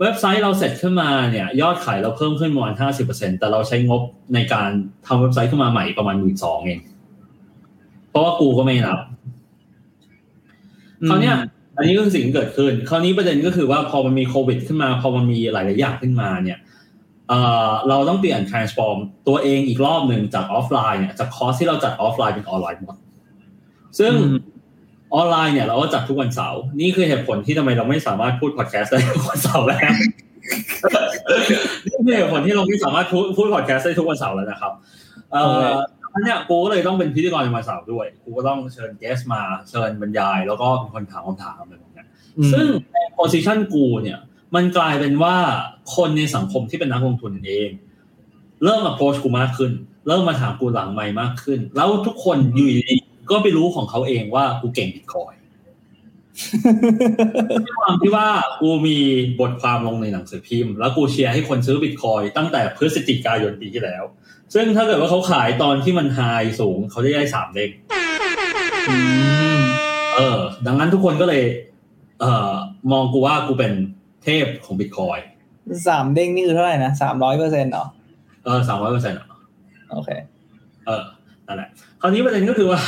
[0.00, 4.02] เว็บไซต์เราเสร็จขึ้นมาเนี่ย ยอดขายเราเพิ่มขึ้นประมาณห้าสิบเปอร์เซ็นแต่เราใช้งบ
[4.34, 4.70] ในการ
[5.06, 6.80] ทำเว็บไซต์ขึ้นมาใหม่ประมาณหมื่นสองเอง
[8.12, 8.98] เพราะว่ากูก็ไม่นับ
[11.08, 11.36] คราวเนี้ย
[11.76, 16.58] อันนี้ก็คือสิ่งที่เกิดขึ้น คราวนี้ประเด็นก็คือว่าพอมันมีโควิด ขึ้นมา พอมันมีหลาย ๆ อย่างขึ้นมาเนี่ย
[17.28, 17.38] เอ่
[17.68, 22.96] อเราต้องเปลี่ยน transform ตัวเองอีกรอบหนึ่งจากออฟไลน์เนี่ยจากคอร์สที่เราจัดออฟไลน์เป็นออนไลน์หมด
[23.98, 24.38] ซึ่งอืม
[25.14, 29.80] ออนไลน์เนี่ยเราก็จัดทุกวันเสาร์นี่คือเหตุผลที่ทำไมเราไม่สามารถพูดพอดแคสต์ได้ทุกวันเสาร์แล้ว
[31.86, 34.72] นี่คือเหตุผลที่เราไม่สามารถพูดพูดพอดแคสต์ได้ทุกวันเสาร์แล้วนะครับ
[35.32, 42.06] เอ่ออันเนี้ยกูก็เลยต้องเป็นพิธีกรในวันเสาร์ด้วย กูก็ต้องเชิญเกสมาเชิญบรรยาย แล้วก็เป็นคนถามคำถามอะไรแบบเนี้ย
[42.52, 44.18] ซึ่งในโพสิชันกูเนี่ย
[44.54, 45.36] มันกลายเป็นว่า
[45.96, 47.70] คนในสังคมที่เป็นนักลงทุนเอง
[48.64, 49.72] เริ่มมาโพสกูมากขึ้น
[50.06, 55.41] เริ่มมาถามกูหลังไม่มากขึ้น แล้วทุกคนอยู่ดีๆก็ไปรู้ของเขาเองว่ากูเก่งบิตคอยน์ด้วย
[57.80, 58.26] ความที่ว่า
[58.60, 58.98] กูมี
[59.40, 64.04] บทความลงในหนังสือพิมพ์ แล้วกูเชียร์ให้คนซื้อบิตคอยน์ตั้งแต่พฤศจิกายนปีที่แล้ว
[64.54, 66.20] ซึ่งถ้าเกิดว่าเขาขายตอนที่มันไฮ
[66.60, 67.70] สูงเขาจะได้สามเด้ง
[68.90, 68.98] อื
[69.58, 69.60] ม
[70.16, 71.44] เออ ดังนั้นทุกคนก็เลย
[72.20, 72.52] เอ่อ
[72.92, 73.72] มองกูว่ากูเป็น
[74.24, 75.26] เทพของบิตคอยน์
[75.88, 77.86] สามเด้งนี่คือเท่าไหร่นะสามร้อยเปอร์เซ็นต์เหรอ
[78.44, 79.18] เออสามร้อยเปอร์เซ็นต์
[79.92, 80.10] โอเค
[80.86, 81.02] เออ
[81.52, 82.80] นั่นแหละคราวนี้ประเด็นก็คือว่า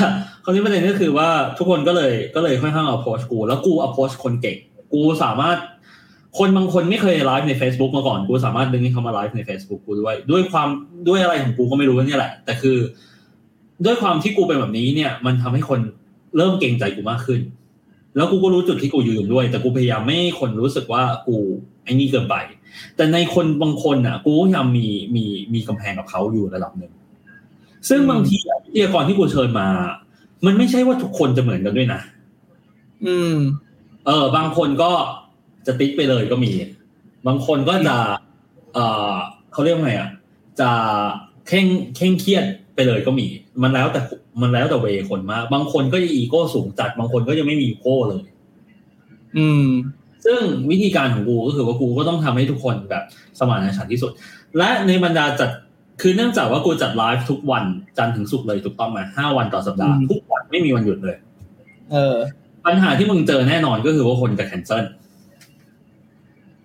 [0.45, 4.57] คราวนี้ประเด็นก็คือว่าทุกคนก็เลยก็เลยค่อนข้างเอาโพสกู แล้วกูเอาโพสคนเก่ง
[4.93, 5.59] กูสามารถ
[6.39, 10.69] คนบางคนไม่เคยไลฟ์ใน Facebook มาก่อน กูสามารถดึงให้เขามาไลฟ์ใน Facebook กูด้วย ด้วยความ
[11.09, 12.77] ด้วยอะไรของกูก็ไม่รู้นี่แหละ แต่คือ
[13.85, 15.81] ด้วยความที่กูเป็นแบบนี้เนี่ย มันทำให้คน
[16.37, 17.41] เริ่มเกรงใจกูมากขึ้น
[18.17, 21.37] แล้วกูก็รู้จุดที่กูยืนด้วย แต่กูพยายามไม่ให้คนรู้สึกว่ากู
[21.85, 22.37] ไอ้นี่เกินไป
[22.97, 25.25] แต่ในคนบางคนอะ กูก็พยายามมีมี
[25.55, 26.93] มีกำแพงกับเขาอยู่ระดับหนึ่ง
[27.89, 29.67] ซึ่งบางทีอะวิทยากรที่กูเชิญมา
[30.47, 32.01] มันไม่ใช่ว่าทุกคนจะเหมือนกันด้วยนะ
[33.07, 33.37] อืม
[34.07, 34.91] เออ บางคนก็
[35.67, 36.53] จะติ๊กไปเลยก็มี
[37.27, 37.97] บางคนก็จะ
[38.75, 38.79] เอ
[39.11, 39.15] อ
[39.53, 40.11] เขาเรียกว่าไงอะ
[40.61, 40.71] จะ
[41.49, 41.67] เคร่ง
[41.97, 42.45] เคร่งเครียด
[42.75, 43.27] ไปเลยก็มี
[43.63, 44.01] มันแล้วแต่
[44.41, 48.25] มันแล้วแต่เวคนมาก บางคนก็จะอีโก้สูงจัด บางคนก็จะไม่มีอีโก้เลย
[49.37, 49.67] อืม
[50.25, 53.05] ซึ่งวิธีการของกูก็คือว่ากูก็ต้องทำให้ทุกคนแบบ
[53.39, 54.13] สมานฉันท์ที่สุด
[54.57, 55.51] และในบรรดาจัด
[56.01, 57.65] คือเนื่องจากว่ากูจัดไลฟ์ทุกวัน
[57.99, 61.17] จันทร์ถึงศุกร์เลยถูกต้องไหมห้าวันต่อสัปดาห์อืมทุกวันไม่มีวันหยุดเลย
[61.93, 62.17] เออ
[62.67, 64.85] ปัญหาที่มึงเจอแน่นอนก็คือว่าคนจะ cancel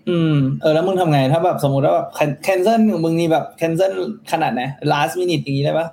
[0.09, 2.07] อืมเออแล้วมึงทำไงถ้าแบบสมมติว่าแบบ
[2.43, 3.93] cancel ของมึงนี่แบบ cancel
[4.31, 4.61] ขนาดไหน
[4.91, 5.87] last minute อย่างนี้ได้ปะ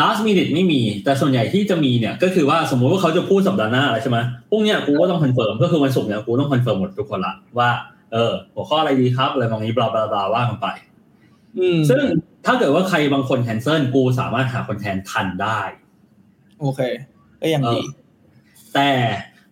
[0.00, 4.18] last minute ไม่มี แต่ส่วนใหญ่ที่จะมีเนี่ยก็คือว่าสมมุติว่าเขาจะพูดสัปดาห์หน้าอะไรใช่ไหม
[4.50, 7.70] พรุ่งเนี้ยกูก็ต้อง confirm ก็คือวันศุกร์เนี่ยกูต้อง confirm หมดทุกคนละว่า
[8.12, 10.93] เออหัวข้ออะไรดีครับอะไรบางนี้ blah blah blah ว่ากันไปอืม
[11.90, 12.04] ซึ่ง
[12.46, 15.60] ถ้าเกิดว่าใครบางคน cancel กูสามารถหาคนแทนทันได้
[16.60, 16.80] โอเค
[17.40, 17.78] ก็ยังดี
[18.74, 18.90] แต่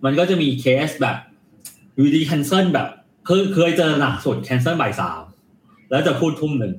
[0.04, 1.16] มันก็จะมีเคสแบบ
[1.94, 2.88] อยู่ดี cancel แบบ
[3.26, 5.22] เคยเคยเจอหนักสุด cancel บ่ายสาม
[5.90, 6.72] แล้วจะพูดทุ่มหนึ่ง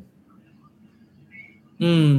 [1.83, 2.09] อืม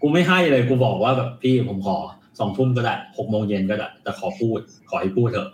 [0.00, 1.98] กูไม่ให้เลยกูบอกว่าแบบพี่ผมขอ
[2.38, 4.58] สองทุ่มก็ได้หกโมงเย็นก็ได้ แต่ขอพูด
[4.88, 5.50] ขอให้พูดเถอะ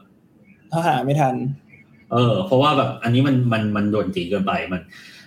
[0.71, 1.35] ถ้าหาไม่ทัน
[2.13, 4.83] เออ เพราะว่าแบบอันนี้มันมันมันโดนจีเกินไปมัน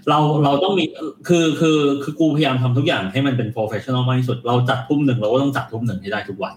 [0.10, 0.86] เราเราต้องมี
[1.28, 6.56] คือคือคือกูพยายามทำทุกอย่างให้มันเป็น professional มากที่สุด เราจัดทุ่มหนึ่งเราก็ต้องจัดทุ่มหนึ่งให้ได้ทุกวัน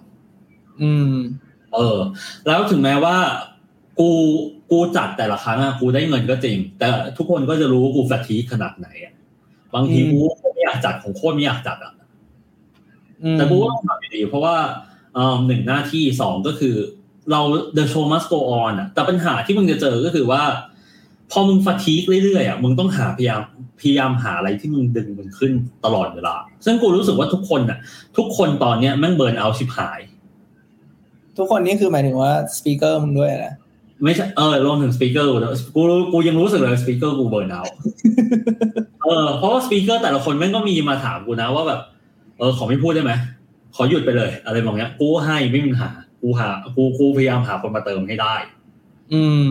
[0.83, 1.15] อืม
[1.73, 1.99] เเออ
[2.47, 3.17] แล้วถึงแม้ว่า
[4.01, 4.11] กู
[4.71, 9.15] กูจัดแต่ละครั้งอะกูได้เงินก็จริง แต่ทุกคนก็จะรู้ว่ากูแฟทีขนาดไหนอะ
[9.75, 11.93] บางทีอืมกูไม่อยากจัดของโคตรไม่อยากจัดอะ
[13.23, 14.57] อืมแต่กูก็ต้องทำอยู่ดีเพราะว่า
[15.15, 16.77] เอ่อหนึ่งหน้าที่สองก็คือ
[17.31, 17.41] เรา
[17.77, 20.43] the show must go on อะแต่ปัญหาที่มึงจะเจอก็คือว่า
[21.31, 23.43] พอมึง fatigue เรื่อยๆอะมึงต้องหาพยายาม
[23.81, 25.53] พยายามหาอะไรที่มึงดึงมึงขึ้น
[25.85, 27.79] ตลอดเวลา ซึ่งกูรู้สึกว่าทุกคนอะ
[28.17, 30.01] ทุกคนตอนเนี้ยแม่ง burn out ชิบหาย
[31.39, 33.55] ทุกคนนี่คือหมายถึงว่า speaker มึงด้วยนะ
[34.05, 35.31] ไม่ใช่เออรวมถึง speaker
[35.75, 37.63] กูรู้กูยังรู้สึกเลย speaker กู burn out
[39.05, 41.81] เออเพราะว่า speaker แต่ละคนแม่งก็มีมาถามกูนะว่าแบบ
[42.39, 43.13] เออขอไม่พูดได้ไหม
[43.75, 45.91] ขอหยุดไปเลย อะไรแบบเนี้ยกูให้ไม่มีปัญหา
[46.23, 48.35] กูหากูกูพยายามหาคนมาเติมให้ได้
[49.13, 49.47] อืม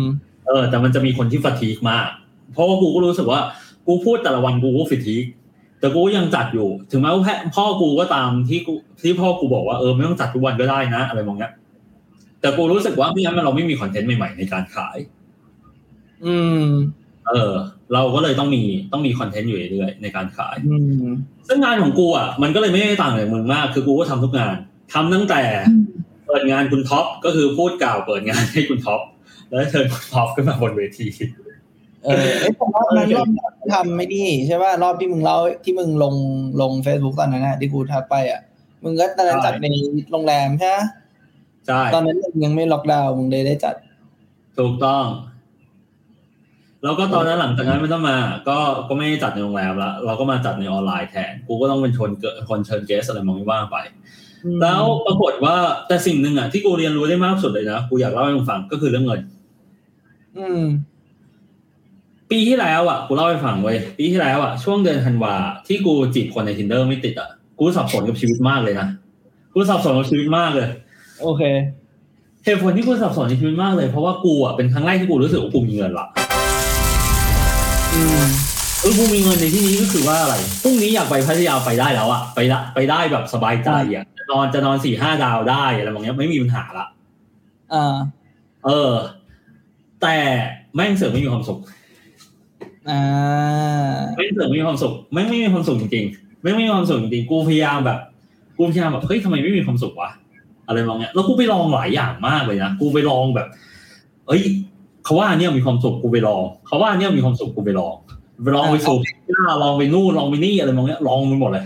[0.48, 2.08] เออ แต่มันจะมีคนที่ฟาทีกมาก
[2.54, 3.42] เพราะว่ากูก็รู้สึกว่า
[3.88, 5.24] กูพูดแต่ละวันกูก็ฟาทีก
[5.80, 11.52] แต่กูยังจัดอยู่ ถึงแม้ว่าแพพ่อกูก็ตามที่กูที่พ่อกูบอกว่าเออไม่ต้องจัดทุกวันก็ได้นะ อะไรแบบเนี้ย
[12.42, 14.98] แต่กูรู้สึกว่าไม่งั้นมันเราไม่มีคอนเทนต์ใหม่ๆในการขาย
[16.26, 16.66] อืม
[17.28, 17.54] เออ
[17.94, 21.08] เราก็เลยต้องมีต้องมีคอนเทนต์อยู่เรื่อยๆในการขายอืม
[21.48, 24.56] ซึ่งงานของกูอะมันก็เลยไม่ได้ต่างจากมึงมาก คือกูก็ทำทุกงาน
[24.94, 25.42] ทำตั้งแต่
[26.30, 29.02] เปิดงานคุณท็อปก็คือพูดกล่าวเปิดงานให้คุณท็อป
[29.50, 31.08] แล้วเชิญคุณท็อปขึ้นมาบนเวที
[32.04, 36.16] เออเอ้ยผมรอบนั้นรอบนั้นทำไม่ดีใช่ป่ะรอบที่มึงเล่าที่มึงลง
[36.62, 38.42] ลงเฟซบุ๊กตอนนั้นน่ะที่กูทักไปอะ
[38.84, 39.68] มึงก็ตอนนั้นจัดใน
[40.12, 40.78] โรงแรมใช่ไหม
[41.68, 43.76] ใช่ตอนนั้นมึงยังไม่ล็อกดาวน์มึงเลยได้จัด
[44.58, 45.06] ถูกต้อง
[46.84, 48.18] แล้วก็ตอนนั้นหลังจากนั้นไม่ต้องมา
[48.50, 53.78] ก็ก็ไม่ได้จัดในโรงแรมละเราก็มาจัดในออนไลน์แทน กูก็ต้องเป็นชนเกิดคนเชิญ guest อะไรมองไม่ว่างไป
[54.62, 55.56] แล้วปรากฏว่า
[55.88, 59.22] แต่สิ่งหนึ่งอะที่กูเรียนรู้ได้มากสุดเลยนะกูอยากเล่าให้มึงฟังก็คือเรื่องเงิน
[60.38, 60.64] อืม
[62.32, 65.36] ปีที่แล้วอะกูเล่าให้ฟังเว้ยปีที่แล้วอะช่วงเดือนธันวา
[65.68, 68.88] ที่กูจีบคนใน tinder ไม่ติดอะกูสับสนกับชีวิตมากเลยนะ
[69.54, 70.68] กูสับสนกับชีวิตมากเลย
[71.22, 71.44] โอเค
[72.46, 76.08] เหตุผลที่กูสับสนในชีวิตมากเลยเพราะว่ากูอะเป็นครั้งแรกที่กูรู้สึกว่ากูมีเงินละ
[77.94, 78.24] อืม
[78.82, 86.86] เออกูมีเงินในที่นี้ก็คือว่าอะไรพรุ่งนี้อยากไปพัทยาไปได้แล้วอะไปละไปได้แบบสบายใจอะจะ นอนจะนอนสี่ห้าดาวได้อะไรแบบเนี้ยไม่มีปัญหาละ
[87.74, 87.96] อ่า
[88.66, 88.94] เออ
[90.02, 90.18] แต่
[90.76, 91.60] แม่งเสือกไม่มีความสุข
[92.90, 93.02] อ่า
[94.18, 98.00] ไม่เสือกไม่มีความสุขไม่งไม่มีความสุขจริงๆไม่งไม่มีความสุขจริงๆกูพยายามแบบ
[98.58, 100.12] กูพยายามแบบเฮ้ยทำไมไม่มีความสุขวะ
[100.68, 103.48] อะไรมองเงี้ยแล้วกูไปลองหลายอย่างมากเลยนะกูไปลองแบบ
[104.28, 104.42] เอ้ย
[105.06, 107.96] เขาว่าอันเนี้ยมีความสุขกูไปลองเขาว่าอันเนี้ยมีความสุขกูไปลอง
[108.44, 111.66] ไปลองไปสูบหน้าลองไปนู่นลองไปนี่อะไรมองเงี้ยลองไปหมดเลย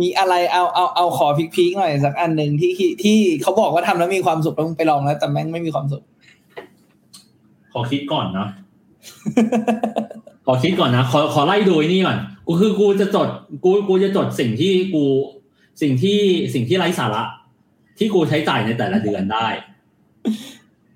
[0.00, 6.02] มีอะไรเอาเอาเอาขอพีคๆหน่อยสักอันหนึ่งที่ที่ที่เขาบอกว่าทำแล้วมีความสุขแล้วมึงไปลองแล้ว แต่แม่งไม่มีความสุข
[7.72, 8.48] ขอคิดก่อนเนาะ
[10.46, 13.28] ขอคิดก่อนนะขอขอไล่ดูนี่ก่อนกูคือกูจะจด
[13.64, 15.04] กูกูจะจดสิ่งที่กู
[15.82, 16.20] สิ่งที่
[16.54, 17.22] สิ่งที่ไร้สาระ
[17.98, 19.46] ที่กูใช้จ่ายในแต่ละเดือนได้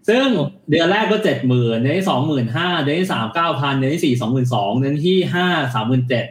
[0.08, 0.26] ซึ่ง
[0.70, 6.24] เดือนแรกก็เจ็ดหมื่นเดือนที่สองหมื่นห้าเดือนที่สามเก้าพันเดือนที่สี่สองหมื่นสองเดือนที่ห้าสามหมื่นเจ็ด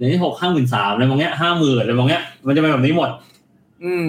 [0.00, 3.10] เดือนที่หกห้าหมื่นสามอะไรบางเงี้ยห้าหมื่นอะไรบางเงี้ยมันจะเป็นแบบนี้หมด
[3.84, 4.06] อืม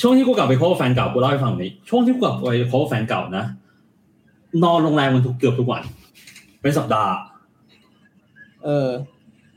[0.00, 3.44] ช่วงที่กูกลับไปโค้ชแฟนเก่ากูเล่าให้ฟังแบบนี้ ช่วงที่กูกลับไปโค้ชแฟนเก่านะ
[4.64, 5.82] นอนโรงแรมมันทุกเกือบทุกวัน
[6.62, 7.12] เป็นสัปดาห์
[8.64, 8.88] เออ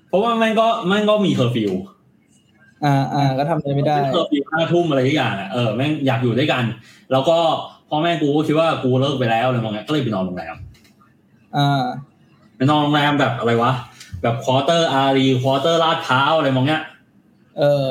[0.09, 1.71] เพราะว่าแม่งก็แม่งก็มีเคอร์ฟิว
[2.85, 6.63] อ่าอ่าก็ทำอะไรไม่ได้เคอร์ฟิวห้าทุ่มอะไรทุกอย่างอะเออแม่งอยากอยู่ด้วยกัน
[7.11, 7.37] แล้วก็
[7.89, 10.55] พ่อแม่กูก็คิดว่ากูเลิกไปแล้วอะไรมองเงี้ยก็เลยไปนอนโรงแรม
[11.57, 11.83] อ่า
[12.57, 13.71] ไปนอนโรงแรมแบบอะไรวะ
[14.21, 16.81] แบบ Quarter อารีย์ Quarter ลาดพร้าวอะไรมองเงี้ย
[17.59, 17.85] เออ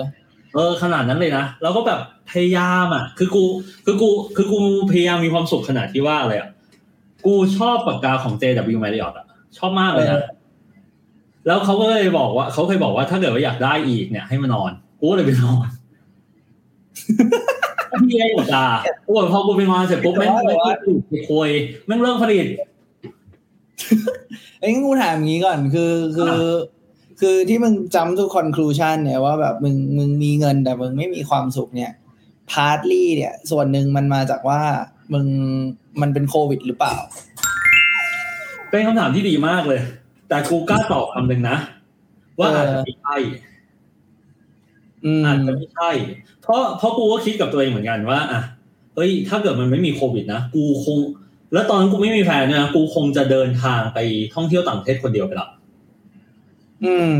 [0.54, 3.44] เออ ขนาดนั้นเลยนะ แล้วก็แบบพยายามอะ คือกู
[3.84, 4.58] คือกู คือกู
[4.92, 6.48] พยายามมีความสุขขนาดที่ว่าอะไรอะ
[7.26, 9.26] กูชอบปากกาของ JW Marriott อะ
[9.58, 10.24] ชอบมากเลยนะเออ
[11.46, 15.68] แล้วเขาก็เลยบอกว่า เขาเคยบอกว่าถ้าเกิดว่าอยากได้อีกเนี่ยให้มานอน กูก็เลยไปนอน
[18.02, 18.66] พี่ไอ้หมดตา
[19.06, 21.50] ปรากฏพอกูไปนอนเสร็จปุ๊บแม่งไม่คิดถูกโคย
[21.86, 22.46] แม่งเลิกผลิต
[24.60, 26.36] เอ้ยงั้นกูถามอย่างนี้ก่อนคือคือ
[27.20, 31.92] คือที่มึงจำทุก conclusion เนี่ยว่าแบบมึงมึงมีเงินแต่มึงไม่มีความสุขเนี่ย
[32.52, 34.60] partly เนี่ย ส่วนหนึ่งมันมาจากว่า
[35.12, 35.26] มึง
[36.00, 36.96] มันเป็นโควิดหรือเปล่า
[38.70, 39.80] เป็นคำถามที่ดีมากเลย
[40.28, 41.56] แต่กูกล้าตอบคำหนึ่งนะ
[42.38, 43.16] ว่าเออออาจจะไม่ใช่
[45.04, 45.90] อืมอาจจะไม่ใช่
[46.42, 48.40] เพราะเพราะกูก็คิดกับตัวเองเหมือนกันว่าอะ
[48.94, 50.98] เฮ้ยถ้าเกิดมันไม่มีโควิดนะ กูคง
[51.52, 53.98] แล้วตอนนั้นกูไม่มีแฟนเนยนะกูคงจะเดินทางไป
[54.34, 55.48] ท่องเที่ยวต่างประเทศคนเดียวไปละ
[56.84, 57.11] อืม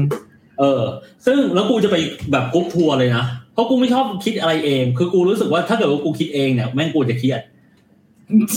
[0.59, 0.83] เออ
[1.27, 1.97] ซึ่งแล้วกูจะไป
[2.33, 7.41] แบบกรุ๊ปทัวร์เลยนะเพราะกูไม่ชอบคิดอะไรเอง คือกูรู้สึกว่าถ้าเกิดว่ากูคิดเองเนี่ยแม่งกูจะเครียด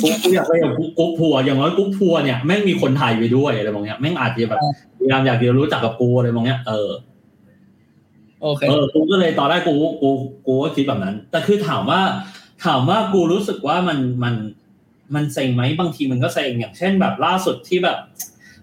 [0.02, 4.60] กูกูอยากไปกับกรุ๊ปทัวร์อย่างน้อยกรุ๊ปทัวร์เนี่ยแม่งมีคนไทยไปด้วยอะไรบางอย่างแม่งอาจจะแบบ
[4.98, 6.92] พยายามอยากจะรู้จักกับกูอะไรบางอย่างเออ
[8.42, 10.10] โอเคเออกูก็เลยตอนแรกกูกู
[10.48, 12.02] กูก็คิดแบบนั้น แต่คือถามว่า
[12.66, 14.34] ถามว่ากูรู้สึกว่ามันมัน
[15.16, 17.98] มันเซ็งไหมบางทีมันก็เซ็งอย่างเช่นแบบล่าสุดที่แบบ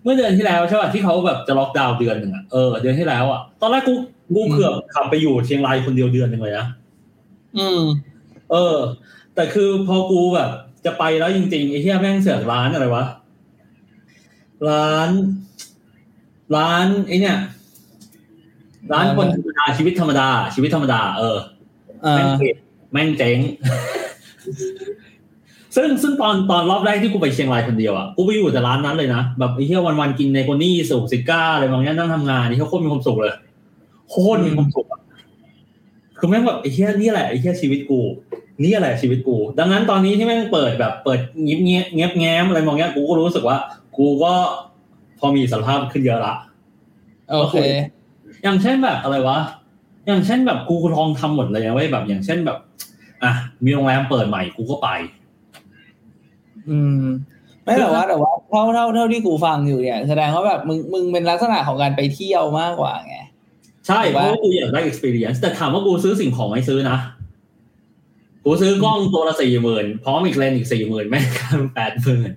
[0.02, 3.94] เมื่อเดือนที่แล้วใช่ป่ะที่เขาแบบจะล็อกดาวน์เดือนหนึ่งอะเออเดือนที่แล้วอะตอนแรกกู
[4.34, 6.66] กูเกือบขับไปอยู่เชียงรายคนเดียวเดือนหนึ่งเลยนะ
[7.58, 7.80] อืม
[8.52, 8.76] เออ
[9.34, 10.50] แต่คือพอกูแบบ
[10.84, 13.04] จะไปแล้วจริงๆไอ้เหี้ยแม่งเสือกร้านอะไรวะ
[14.68, 15.10] ร้าน
[16.56, 17.36] ร้านไอ้เนี่ย
[18.92, 21.38] ร้านคนธรรมดาชีวิตธรรมดา ชีวิตธรรมดา เออ
[22.02, 22.56] เอแม่งอปิด
[22.92, 23.38] แม่งเจ๊ง
[25.76, 33.34] ซึ่งซึ่งตอนตอนรอบแรกที่กูไปเชียงรายคนเดียวอะกูไปอยู่แต่ร้านนั้นเลยนะแบบไอ้เหี้ยวันๆกินในโกนี่สูบซิก้าอะไรบางอย่างนั่งทำงานนี่เขาโคตรมีความสุขเลย
[34.10, 35.00] โคตรมีความสุขอะ
[36.18, 38.00] คือแม่งแบบไอ้เหี้ยนี่แหละไอ้เหี้ยชีวิตกู
[38.62, 43.56] นี่แหละชีวิตกู ดังนั้นตอนนี้ที่แม่งเปิดแบบเปิดเงียบเงียบเงียบแง้มอะไรบางอย่างกูก็รู้สึกว่า
[43.96, 44.32] กูก็
[45.18, 46.34] พอมีอิสารภาพขึ้นเยอะละ
[47.30, 47.56] โอเค
[48.42, 49.38] อย่างเช่นแบบอะไรวะ
[50.06, 52.58] อย่างเช่นแบบกูลองทำหมดเลยนะเว้ยแบบ อย่างเช่นแบบ
[53.22, 53.32] อะ
[53.64, 54.88] มีโรงแรมเปิดใหม่กูก็ไป
[56.70, 57.04] อืม
[57.64, 63.16] ไม่แต่ว่าแต่ว่าเท่าเท่าเท่าที่กูฟังอยู่เนี่ยแสดงว่าแบบมึงมึงเป็นลักษณะของการไปเที่ยวมากกว่าไง
[63.86, 66.98] ใช่ถูกเพปะราะว่ากูอยากได้ experience แต่ถามว่ากูซื้อสิ่งของไม่ซื้อนะ
[68.44, 72.30] กูซื้อกล้องตัวละสี่หมื่นพร้อมอีกเลนส์อีกสี่หมื่นแม่งกันแปดหมื่น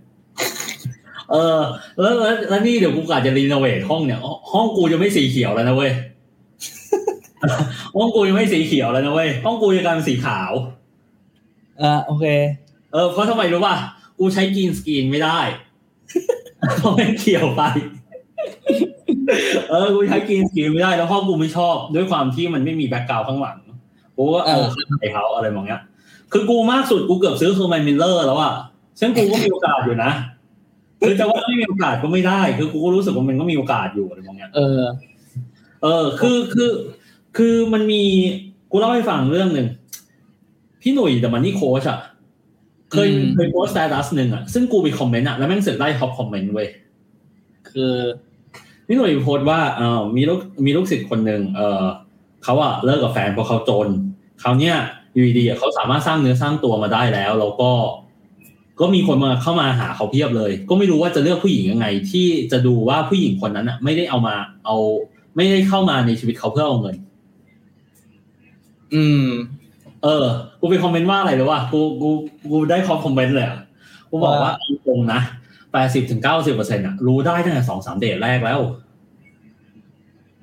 [1.32, 1.60] เออ
[2.00, 4.20] แล้วแล้วแล้วนี่เดี๋ยวกูกะจะรีโนเวทห้องเนี่ย
[4.54, 5.92] ห้องกูจะไม่สีเขียวแล้วนะเว้ย
[7.96, 10.52] ห้องกูจะไม่สีเขียวแล้วนะเว้ยห้องกูจะกลายเป็นสีขาว
[11.82, 12.26] อ่าโอเค
[12.94, 13.76] เออเพราะทำไมรู้ป่ะ
[14.24, 15.40] กูใช้กรีนสกรีนไม่ได้
[16.78, 17.64] เพราะมันเขียวไป
[19.70, 23.58] เออกูใช้ green screen ไม่ได้แล้วห้องกูไม่ชอบ ด้วยความที่มันไม่มี background ข้างหลัง
[24.16, 25.82] กูก็เออเออเข้าใจเขาอะไรมองเงี้ย
[26.32, 28.54] คือกูมากสุดกูเกือบซื้อ Herman Miller แล้วอะ
[29.00, 30.12] ซึ่งกูก็มีโอกาสอยู่นะ
[31.00, 34.82] คือจะว่าไม่มีโอกาสก็ไม่ได้ คือกูก็รู้สึกว่ามันก็มีโอกาสอยู่อะไรมองเงี้ยเออ
[35.84, 36.72] เออ คือคือ
[37.38, 38.04] คือมันมี
[38.72, 39.68] กูเล่าให้ฟังเรื่องหนึ่ง
[40.82, 42.00] พี่หนุ่ม The Money Coach อะ
[42.92, 46.68] เคยอืมเคยโพสต์ status หนึ่งอะซึ่งกูไปคอมเมนต์อะแล้วแม่งเสือกได้ top comment เว้ย
[47.70, 47.94] คือ
[48.88, 51.84] พี่หนุ่มโพสต์ว่าเออมีลูกมีลูกศิษย์คนหนึ่งเออ
[52.44, 53.88] เขาอะเลิกกับแฟนเพราะเขาจน
[54.40, 54.78] เขาวเนี้ย
[55.14, 57.72] อยู่ดีๆอะเขาสามารถสร้างเนื้อสร้างตัวมาได้แล้ว แล้วก็
[58.80, 64.76] ก็มีคนมาเข้ามาหาเขาเพียบเลย ก็ไม่รู้ว่าจะเลือกผู้หญิงยังไง ที่จะดูว่าผู้หญิงคนนั้นอะไม่ได้เอามา เอา
[65.36, 66.96] ไม่ได้เข้ามาในชีวิตเขาเพื่อเอาเงิน
[68.94, 69.26] อืม
[70.04, 70.26] เออ
[70.60, 72.10] กูไปคอมเมนต์ว่าอะไรหรือว่ากูกู
[72.52, 73.60] กูได้ top comment เลยอะ
[74.10, 74.54] กูบอกว่าว่า
[74.88, 75.22] ตรงๆนะ
[75.72, 78.60] แปดสิบถึงเก้าสิบเปอร์เซ็นต์อะรู้ได้ตั้งแต่สองสามเดทแรกแล้ว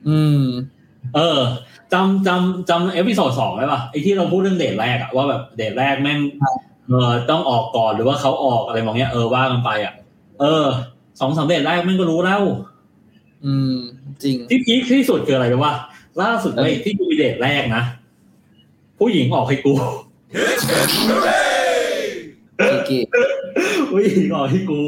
[0.08, 0.42] อืม
[1.14, 1.38] เออ
[1.92, 6.18] จำจำจำ episode สองได้ปะไอที่เราพูดเรื่องเดทแรกอะว่าแบบเดทแรกแม่ง
[6.88, 9.94] เออต้องออกก่อนหรือว่าเขาออกอะไรมองเงี้ยเออว่ากันไปอะ
[10.40, 10.66] เออ
[11.20, 12.42] สองสามเดทแรกแม่งก็รู้แล้ว
[13.44, 13.74] อืม
[14.22, 15.74] จริงที่พีคที่สุดคืออะไรรู้ป่ะ
[16.22, 17.82] ล่าสุดเลยที่กูมีเดทแรกนะ
[18.98, 19.72] ผู้หญิงออกให้กู
[22.88, 22.98] กี
[23.90, 24.82] ผู้หญิงออกให้กู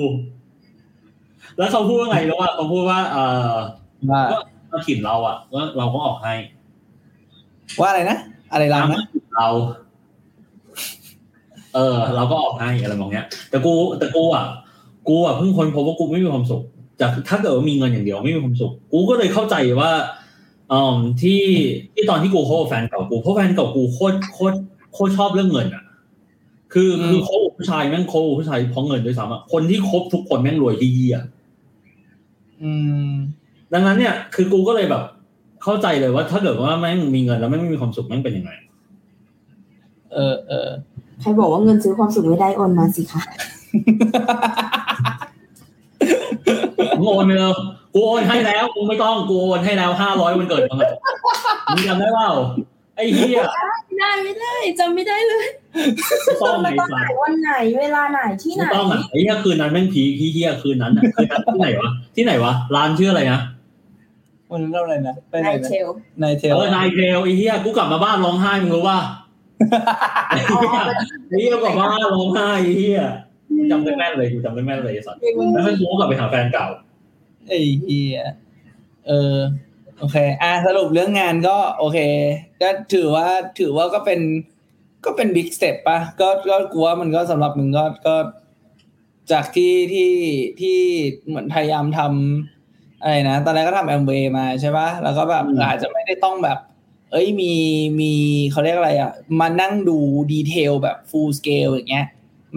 [1.59, 3.19] แล้วเขาพูดว่าไงรู้ว่าเขาพูดว่า เอ
[3.53, 3.55] อ
[4.11, 4.39] ว่าก็
[4.73, 6.35] มาขินเราอะก็เราก็ออกให้
[7.81, 8.19] ว่าอะไรนะ
[8.53, 9.49] อะไรเราตามนะมาขินเรา
[11.75, 14.45] เออ เราก็ออกให้อะไรมองเนี้ย แต่กู แต่กูอะ
[15.09, 16.63] กูอะเพิ่งค้นพบว่ากูไม่มีความสุข
[17.01, 19.91] จากถ้าเกิดว่ามีเงินอย่างเดียวไม่มีความสุข กูก็เลยเข้าใจว่า
[20.73, 21.43] อืมที่
[21.95, 24.57] ที่ตอนที่กูคบกับแฟนเก่ากูเพราะแฟนเก่ากูโคตรโคตร
[24.93, 25.85] โคตรชอบเรื่องเงินอะ
[26.73, 31.19] คืออืมคือคบกับผู้ชายแม่งคบกับผู้ชายเพราะเงินด้วยซ้ำอะคนที่คบทุกคนแม่งรวยที่เยี่ย
[32.63, 32.71] อื
[33.09, 33.11] ม
[33.73, 35.03] ดังนั้นเนี่ย คือกูก็เลยแบบ
[35.63, 38.53] เข้าใจเลยว่า ถ้าเกิดว่าแม่งมีเงินแล้วแม่งไม่มีความสุขแม่งเป็นยังไง
[40.13, 40.69] เออเออ
[41.21, 43.23] ใครบอกว่าเงินซื้อความสุขไม่ได้โอนมาสิคะ
[46.99, 47.55] มึงโอนไปเลย
[47.95, 50.93] กูโอนให้แล้วกูไม่ต้องกูโอนให้แล้วห้าร้อยวันเกิดมึงอะ
[51.75, 52.31] มึงจำได้เปล่า
[52.97, 53.41] ไอ้เหี้ย
[53.87, 55.47] ไม่ได้ไม่ได้จำไม่ได้เลย
[56.25, 63.41] ไม่ต้องมาไอ้ตอนไหนสัสวันไหนเวลาไหนที่ไหนไม่ต้องอะไอ้เหี้ยคืนนั้นแม่งพีคที่เหี้ยคืนนั้นอะคืนนั้นที่ไหนวะที่ไหนวะร้านชื่ออะไรนะ
[64.51, 65.87] มันเล่าอะไรนะไปไหนนายนะเชล
[66.23, 68.99] นายเทลเออนายเทลไอ้เหี้ยกูกลับมาบ้านร้องไห้มึงรู้ป่ะ
[70.29, 70.81] ไอ้เหี้ย
[71.29, 73.03] ไอ้เหี้ยกลับมาบ้านร้องไห้ไอ้เหี้ย
[73.57, 75.17] กูจำได้แม่นเลยกูจำได้แม่นเลยไอ้สัส
[75.53, 76.67] แล้วแม่งกูก็กลับไปหาแฟนเก่า
[77.51, 78.21] ไอ้เฮีย
[79.07, 79.37] เออ
[79.99, 81.99] โอเค อะสรุปเรื่องงานก็ โอเค
[82.63, 83.27] ก็ถือว่า
[83.61, 84.21] ถือว่าก็เป็น
[85.05, 88.17] ก็เป็น big step ปะก็ก็กลัวมันก็สำหรับมึงก็ก็
[89.33, 90.13] จากที่ที่
[90.61, 90.79] ที่
[91.27, 96.59] เหมือนพยายามทำอะไรนะ ตอนแรกก็ทำแอมเวย์มาใช่ปะแล้วก็แบบอืมอาจจะไม่ได้ต้องแบบ
[97.13, 97.53] เอ้ยมี
[98.01, 98.13] มี
[98.51, 99.99] เขาเรียกอะไรอะ มานั่งดู
[100.33, 102.07] detail แบบ full scale อย่างเงี้ย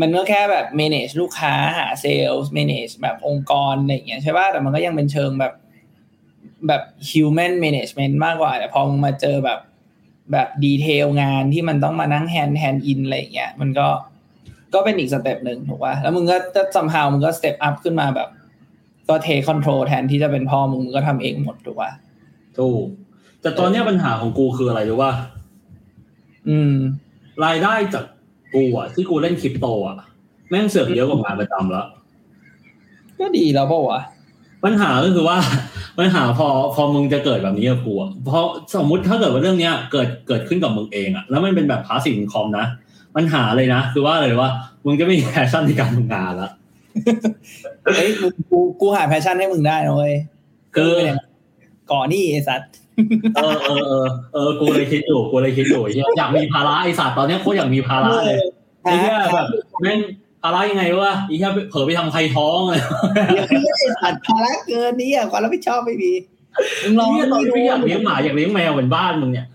[0.01, 5.53] มันก็แค่แบบ manage ลูกค้าหา sales manage แบบองค์กรอะไรอย่างเงี้ยใช่ป่ะแต่มันก็ยังเป็นเชิงแบบ
[6.67, 9.59] แบบ human management มากกว่า แต่พอมึงมาเจอแบบ
[10.31, 13.87] แบบ detail งานที่มันต้องมานั่ง hand hand in อะไรอย่างเงี้ยมันก็
[14.73, 18.29] ก็เป็นอีก step หนึ่งถูกป่ะแล้วมึงก็จะสัมภามึงก็ step up ขึ้นมาแบบ
[19.09, 21.91] ก็ take control แทนที่จะเป็นพ่อมึงมึงก็ทำเองหมดถูกป่ะ
[22.59, 22.85] ถูก
[23.41, 25.11] แต่ตอนเนี้ยปัญหาของกูคืออะไรรู้ว่า
[26.49, 26.73] อืม
[27.45, 28.05] รายได้จาก
[28.55, 29.95] กูอะที่กูเล่นคริปโตอะ
[30.49, 31.85] แม่งเสือกเยอะกว่างานประจำแล้ว
[33.19, 34.01] ก็ดีแล้วป่าวะ
[34.63, 35.37] ปัญหาก็คือว่า
[35.99, 42.65] ปัญหาพอพอมึงจะเกิดแบบนี้กับกูอะเพราะสมมุติถ้าเกิดว่าเรื่องเนี้ยเกิดเกิดขึ้นกับมึงเองอะแล้วมันเป็นแบบ passive income นะ
[43.15, 44.51] ปัญหาเลยนะ คือว่าอะไรว่า
[44.85, 46.49] มึงจะไม่มี passion ในการทำงานละ
[47.83, 50.13] เอ้ยกูกูกูหา passion ให้มึงได้นะเว้ย
[50.75, 50.93] คือ
[51.91, 52.71] ก่อนนี่ไอ้สัตว์
[53.35, 58.37] เออเออเออเออกูเลยคิดอยู่กูเลยคิดอยู่เหี้ยอยากมีภาระไอสัตว์ตอนเนี้ยโคตรอยากมีภาระเลย
[58.83, 59.47] ไอ้เหี้ยแบบ
[59.81, 59.99] แม่ง
[60.43, 62.81] ภาระยังไงวะไอ้เหี้ยเผลอไปทำใครท้องเลย
[63.33, 63.47] เดี๋ยว
[63.79, 66.11] ไอ้สัตว์ภาระเกินนี้อะความรับผิดชอบไม่มี
[66.83, 69.47] มึงลองเหี้ยตอนดูนี้อยากเลี้ยงหมาอยากเลี้ยงแมวเหมือนบ้านมึงเนี่ย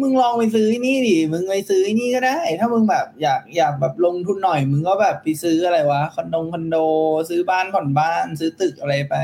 [0.00, 6.76] มึงลองไปซื้อไอ้นี่ดิมึงไปซื้อไอ้นี่ก็ได้ ถ้ามึงแบบอยากอยากแบบลงทุนหน่อย มึงก็แบบไปซื้ออะไรวะคอนโดคอนโด
[7.30, 9.16] ซื้อบ้านผ่อนบ้าน ซื้อตึกอะไรไป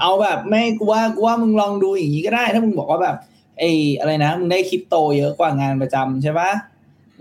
[0.00, 3.16] เอาแบบไม่กูว่ากูว่ามึงลองดูอย่างนี้ก็ได้ ถ้ามึงบอกว่าแบบ
[3.58, 6.50] ไอ้อะไรนะมึงได้คริปโตเยอะกว่างานประจำใช่ปะ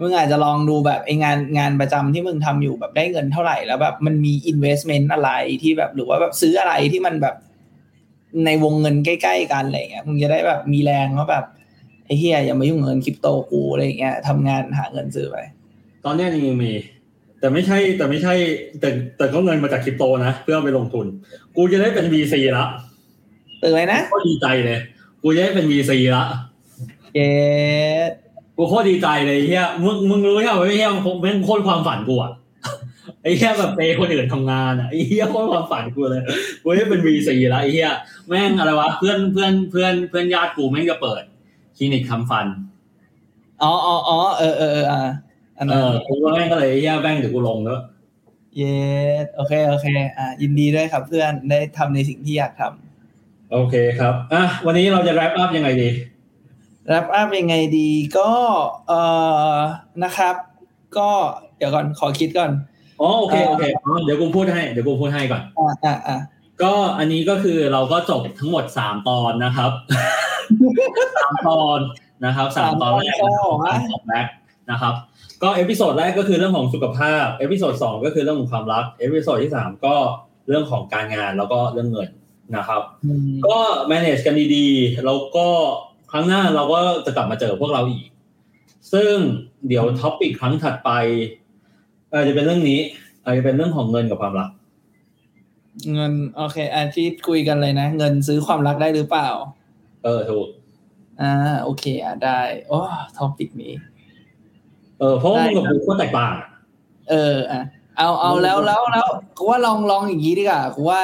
[0.02, 7.36] มึงอาจจะลองดูแบบไอ้งานงานประจำที่มึงทำอยู่แบบได้เงินเท่าไหร่แล้วแบบมันมี investment อะไรที่แบบหรือว่าแบบซื้ออะไรที่มันแบบ
[8.46, 11.46] ในวงเงินใกล้ ๆ กันอะไรเงี้ยมึงจะได้แบบมีแรงว่าแบบ
[12.06, 15.38] ไอ้เฮียอย่ามายุ่งเงินคริปโตกูอะไรเงี้ยทำงานหาเงินซื้อไป
[16.06, 16.72] ตอนนี้ยังมี
[17.40, 18.34] แต่ไม่ใช่แต่ไม่ใช่
[18.80, 21.06] แต่แต่ก็เงินมาจากคริปโตนะเพื่อเอาไปลงทุน
[21.56, 22.66] กูจะได้เป็น VC ละ
[23.64, 24.80] ตื่นเลยนะโคตรดีใจเลย
[25.22, 26.24] กูจะได้เป็น VC ละ
[27.14, 27.20] เก
[28.10, 28.12] ต
[28.58, 32.32] กูโคตรดีใจเลยไอ้เฮียมึงมึงรู้ใช่ไหมไอ้เฮียมันแม่งโคตรความฝันกูอะ
[33.24, 36.24] ไอ้เฮียแบบเปย์คนอื่นทำงานอะไอ้เฮียโคตรความฝันกูเลย
[36.64, 37.90] กูได้เป็น VC ละไอ้เฮีย
[38.28, 41.24] แม่งอะไรวะเพื่อนเพื่อนเพื่อนเพื่อนญาติกูแม่งจะเปิด
[41.78, 42.46] คลินิกทำฟัน
[43.64, 45.10] อ๋ออ๋ออ๋อเออเออเออ
[45.60, 47.80] อะอันเอนั้นอกูก็แม่งก็เลยไอ้เฮียแม่งเดี๋ยวกูลงแล้ว
[48.58, 48.64] เย
[49.24, 55.90] สโอเคโอเค อะยินดีด้วยครับเพื่อนได้ทำในสิ่งที่อยากทำโอเคครับอะวันนี้เราจะ wrap up ยังไงดี
[56.94, 58.30] รับอัพยังไงดีก็
[58.88, 59.02] เอ่
[59.54, 59.58] อ
[60.04, 60.36] นะครับ
[60.98, 61.10] ก็
[61.58, 62.52] เดี๋ยวก่อนขอคิดก่อน
[63.02, 66.18] อ๋อโอเคโอเคอ๋อเดี๋ยวกูพูดให้เดี๋ยวกูพูดให้ก่อนอ่าอ่าอ่า
[66.64, 69.72] ก็อันนี้ก็คือเราก็จบทั้งหมดสามตอนนะครับ
[71.18, 71.80] สามตอน
[72.26, 74.26] นะครับสามตอนแรกนะครับสามตอนแรก
[74.72, 74.94] นะครับ
[75.44, 79.96] ก็ episode แรกก็คือเรื่องของสุขภาพ episode สองก็คือเรื่องของความรัก episode ที่สามก็
[80.48, 82.10] เรื่องของการงานแล้วก็เรื่องเงิน
[82.58, 83.58] นะครับอืมก็
[83.92, 85.48] manage กันดีๆ แล้วก็
[86.12, 88.06] ครั้งหน้าเราก็จะกลับมาเจอพวกเราอีก
[88.94, 89.14] ซึ่ง
[89.68, 90.92] เดี๋ยว topic ครั้งถัดไป
[92.12, 92.80] อาจจะเป็นเรื่องนี้
[93.24, 94.50] อาจจะเป็นเรื่องของเงินกับความรัก
[95.94, 99.30] เงินโอเคอาที่คุยกันเลยนะ เงินซื้อความรักได้หรือเปล่า
[100.04, 100.48] เออถูก
[101.22, 102.80] อ่าโอเคอะได้โอ้
[103.18, 103.74] topic นี้
[105.00, 106.48] เออเพราะว่ามึงกับได้ครับกูก็แตกต่างอะ
[107.10, 107.62] เอออะ
[107.98, 109.08] เอาเอาแล้วแล้วแล้ว
[109.38, 111.02] กูว่าลองลองอย่างนี้ดีกว่ากูว่า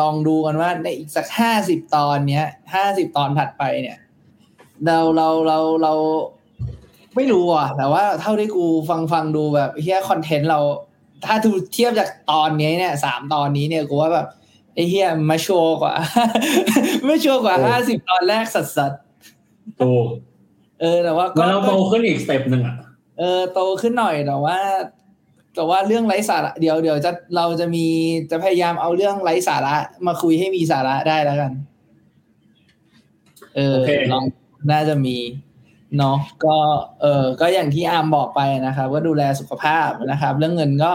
[0.00, 3.98] ลองดูกันว่าในอีกสักห้าสิบตอนเนี้ยห้าสิบตอนถัดไปเนี่ย
[4.86, 5.92] เราเราเราเรา
[7.16, 10.60] ไม่รู้อะ แต่ว่าเท่าที่กูฟังฟังดูแบบเฮียคอนเทนต์เรา
[11.24, 14.26] ถ้าดูเทียบจากตอนนี้เนี่ยสามตอนนี้เนี่ยกูว่าแบบ
[14.74, 15.94] ไอ้เฮียมาโชว์กว่า
[17.06, 18.92] ไม่โชว์กว่าห้าสิบตอนแรกสัสสัส
[19.80, 22.76] ถูกๆเออแต่ว่าก็แล้วเราโตขึ้นอีก step หนึ่งอะ
[23.18, 24.58] เออโตขึ้นหน่อยแต่ว่า
[25.54, 27.86] แต่ว่าเรื่องไร้สาระเดี๋ยวเดี๋ยวจะเราจะมี
[28.30, 29.74] จะพยายามเอาเรื่องไร้สาระ
[30.06, 31.52] มาคุยให้มีสาระได้แล้วกัน
[33.56, 34.24] เออโอเคลอง
[34.70, 35.16] น่าจะมี
[35.98, 36.56] เนาะก็
[37.00, 40.92] เออก็อย่างที่อาร์มบอกไปนะครับ ว่าดูแลสุขภาพนะครับ เรื่องเงินก็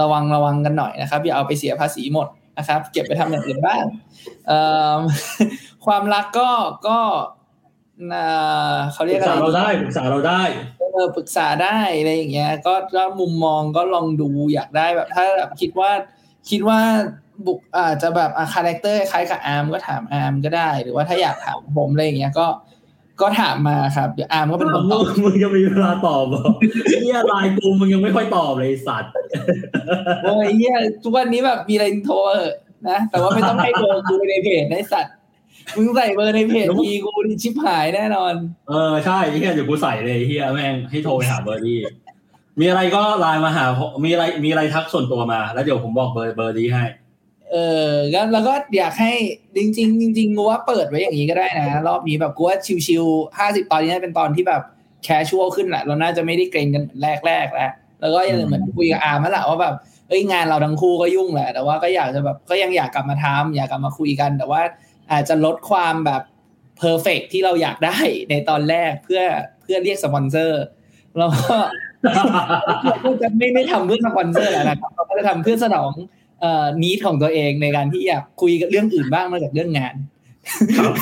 [0.00, 3.84] ระวังระวังกันหน่อยนะครับ อย่าเอาไปเสียภาษีหมดนะครับ เก็บไปทำอย่างอื่นบ้าง
[4.46, 4.60] เอ่
[4.94, 4.98] อ
[5.86, 6.50] ความรักก็
[6.88, 6.98] ก็
[8.14, 10.42] อ่าเขาปเรีรึยกกอะไรษาเราได้ปรึกษาเราได้
[10.78, 15.90] เออปรึกษาได้อะไรอย่างเงี้ยก็ก็มุมมองก็ลองดูอยากได้แบบ ถ้าแบบคิดว่า
[16.50, 16.80] คิดว่า
[17.46, 22.46] บุกอาจจะแบบคาแรคเตอร์คล้ายกับอาร์มก็ถามอาร์มก็ได้ หรือว่าถ้าอยากถามผมอะไรอย่างเงี้ยก็
[23.20, 26.42] ก็ถามมาครับเดี๋ยวอาร์มก็เป็นคนตมึองบมึงจะมีเวลาตอบเหรอ
[27.00, 29.10] เฮียไลน์กูมึงยังไม่ค่อยตอบเลยไอ้สัตว์
[30.22, 32.54] โอ้ยเฮียทุกวันนี้แบบมีอะไรโทรเออะ
[32.88, 35.14] นะแต่ว่าไม่ต้องให้เบอร์กูในเพจในะไอ้สัตว์
[35.76, 38.34] มึงใส่เบอร์ในเพจทีกูนี่ชิบหายแน่นอน
[38.68, 41.78] เออใช่เฮียเดี๋ยวกูใส่เลยเฮียแม่งให้โทรไปหาเบอร์ดี้
[42.60, 46.84] มีอะไรก็ไลน์มาหาผมมีอะไรมีอะไรทักส่วนตัวมา แล้วเดี๋ยวผมบอกเบอร์เบอร์ดี้ให้
[47.52, 47.56] เอ
[47.90, 49.12] อแล้วแล้วก็อยากให้
[49.56, 52.56] จริงๆจริงๆกูว่าเปิดไว้อย่างนี้ก็ได้นะ รอบนี้แบบกูว่า
[52.86, 54.62] ชิวๆห้าสิบตอนนี้เป็นตอนที่แบบ
[55.04, 56.84] casual ขึ้นแหละเราน่าจะไม่ได้เกรงกัน
[57.26, 59.74] แรกๆแล้วแล้วก็ยังเหมือนคุยกับอาร์มนั่นแหละว่าแบบ
[60.08, 64.62] เอ้ยงานเราทั้งคู่ก็ยุ่งแหละแต่ว่าก็อยากจะแบบก็ยังอยากกลับมาทำอยากกลับมาคุยกันแต่ว่า
[65.12, 66.22] อาจจะลดความแบบ
[66.78, 67.98] perfect ที่เราอยากได้
[68.30, 69.22] ในตอนแรกเพื่อ
[69.62, 70.62] เพื่อเรียกสปอนเซอร์
[71.18, 71.56] เราก็
[72.84, 75.92] เราก็จะไม่ไม่ทำเพื่อสปอนเซอร์แล้วนะครับเราก็จะทำเพื่อสนอง
[76.40, 79.94] เอ่อ need ของตัวเองในการที่อยากคุยกับเรื่องอื่นบ้างนอกจากเรื่องงาน
[80.78, 80.92] ครับ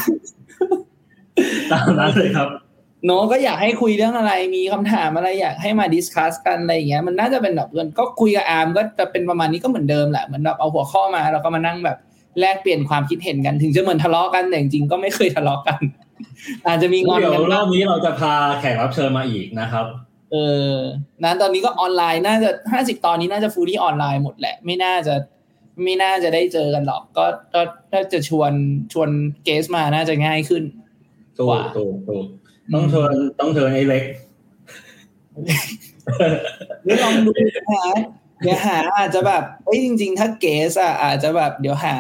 [1.73, 2.49] ตามนั้นเลยครับ
[3.07, 11.99] เนาะก็อยากให้คุยเรื่องอะไรมีคำถามอะไรอยากให้มา discuss กันอะไรอย่างเงี้ยมันน่าจะเป็นแบบก็คุยกับอาร์มก็จะเป็นประมาณนี้ก็เหมือนเดิมแหละเหมือนแบบเอาหัวข้อมาแล้วก็มานั่งแบบ
[12.41, 15.81] แลกเปลี่ยนความคิดเห็นกัน ถึงจะเหมือนทะเลาะกันแต่จริงๆก็ไม่เคยทะเลาะกัน
[16.67, 19.87] อาจจะมีงอนเดี๋ยกันวรบ้าองบนี้เราจะพาแขกรับเชิญมาอีกนะครับ
[20.33, 20.37] เอ
[20.71, 20.75] อ
[21.25, 25.15] นะตอนนี้ก็ออนไลน์น่าจะห้าสิบตอนนี้น่าจะฟูลี่ออนไลน์หมดแหละ ไม่น่าจะ
[25.85, 27.61] ไม่น่าจะได้เจอกันหรอก ก็ก็
[27.93, 28.53] ถ้าจะชวน
[28.93, 29.09] ชวน
[29.45, 30.63] เกสมาน่าจะง่ายขึ้น
[31.37, 32.25] ถูกกว่าถูกถูก
[32.75, 34.05] ต้องเชิญต้องเชิญไอ้เล็ก
[36.85, 37.31] เดี๋ยวลองดู
[37.71, 37.83] หา
[38.43, 41.97] เดี๋ยวหาอาจจะแบบเอ้ยจริง ๆ ถ้า guest อะอาจจะแบบเดี๋ยวหา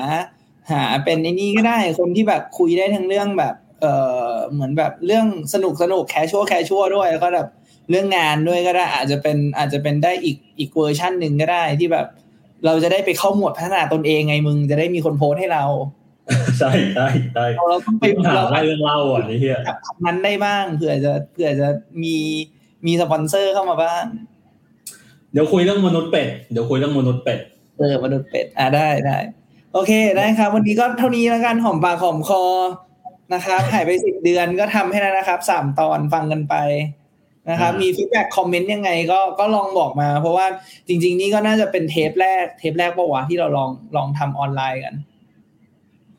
[0.70, 3.86] หาเป็นไอ้นี่ก็ได้คนที่แบบคุยได้ทั้งเรื่องแบบ เอ
[4.30, 7.48] อเหมือนแบบเรื่องสนุกสนุก casual casual ด้วยแล้วก็แบบ
[7.90, 12.06] เรื่องงานด้วยก็ได้อาจจะเป็นอาจจะเป็นได้อีกอีกเวอร์ชันหนึ่งก็ได้ที่แบบ
[12.64, 15.64] เราจะได้ไปเข้าหมวดพัฒนาตนเองไงมึงจะได้มีคนโพสต์ให้เรา
[16.58, 21.68] ใช่ใช่ใช่เราเราต้องไปปัญหาเราอะไรเรื่องเล่าอะนี่เฮียจับทำนั้นได้บ้างเผื่อจะเผื่อจะ
[22.02, 22.16] มี
[22.86, 24.04] มีสปอนเซอร์เข้ามาบ้าง
[25.32, 27.38] เดี๋ยวคุยเรื่องมนุษย์เป็ดเดี๋ยวคุยเรื่องมนุษย์เป็ด
[27.78, 29.16] เออมนุษย์เป็ดอะได้ได้
[29.72, 32.42] โอเคได้ครับ วันนี้ก็เท่านี้แล้วกันหอมปากหอมคอ
[33.32, 36.54] นะครับหายไปสิบเดือนก็ทำให้แล้วนะครับสามตอนฟังกันไป
[37.50, 40.46] นะครับอ่ามีมี feedback คอมเมนต์ยังไงก็ก็ลองบอกมา เพราะว่า
[40.88, 44.94] จริง ๆ นี่ก็น่าจะเป็นเทปแรกเทปแรกปะวะที่เราลองลองทำออนไลน์กัน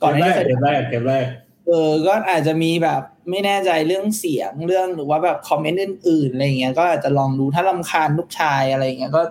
[0.02, 1.26] ก่อนหน้าแรนี้กจะเกมแรกเกมแรก
[1.68, 3.02] เออก็อาจจะมีแบบ
[3.32, 9.22] ไม่แน่ใจเรื่องเสียงเรื่องหรือว่าแบบคอมเมนต์อื่นๆอะไรเงี้ยก็อาจจะลองดูถ้าลำคาญลูกชายอะไรเงี้ยก็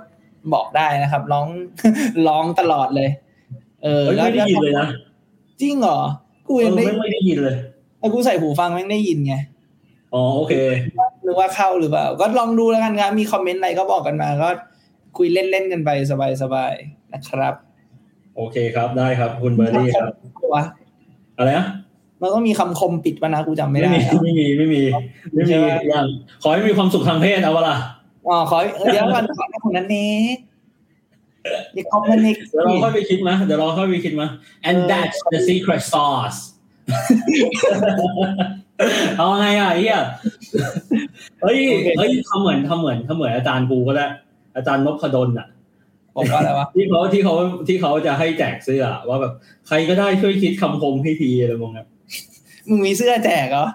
[0.54, 1.48] บอกได้นะครับ ร้อง
[2.28, 3.10] ร้องตลอดเลย
[3.82, 4.88] เออเฮ้ยไม่ได้ยินเลยนะ
[5.60, 6.00] จริงเหรอ
[6.46, 7.56] กูเอยัองได้ไม่ไม่ได้ยินเลย
[8.00, 9.34] ไอ้กูใส่หูฟังแม่งได้ยินไง
[10.14, 10.54] อ๋อโอเค
[11.24, 14.48] หรือว่าเข้าหรือเปล่า ก็ลองดูแล้วกันครับมีคอมเมนต์อะไรก็บอกกันมาก็
[15.16, 15.90] คุยเล่นๆกันไป
[16.42, 17.54] สบายๆนะครับ
[18.36, 20.12] โอเคครับได้ครับ คุณเบอร์รี่ครับ
[20.54, 20.64] วะ
[21.38, 21.66] อะไรนะ
[22.22, 24.82] มันก็มีคำคมปิดปะนะกูจำไม่ไม่ได้มีอะไม่มีไม่มี
[25.34, 25.56] ไม่มี
[25.88, 26.06] อย่าง
[26.42, 27.76] ขอให้มีความสุขทางเพศเอาวะล่ะ
[28.28, 28.58] อ๋อขอ
[28.92, 30.38] เดี๋ยวก่อนขอให้คนนั้นเน็ก
[31.74, 34.26] อย่าคอมเมนต์เน็กเดี๋ยวเราค่อยไปคิดมาเดี๋ยวเราค่อยไปคิดมา
[34.68, 36.38] and เออ that's the secret sauce
[39.16, 40.02] เอาไงอะไอ้เฮีย
[41.42, 41.58] เฮ้ย
[41.98, 44.06] เฮ้ยทำเหมือนทำเหมือนทำเหมือนอาจารย์กูก็ได้
[44.56, 45.48] อาจารย์นพดลอะ
[46.14, 47.34] ผมว่าอะไรวะที่เขาที่เขา
[47.68, 49.32] ที่เขาจะให้แจกเสื้อว่าแบบ
[49.68, 51.86] ใครก็ได้ช่วยคิดคำคมให้ทีอะไรมองครับ
[52.68, 53.66] มึงมีเสื้อแจกเหรอ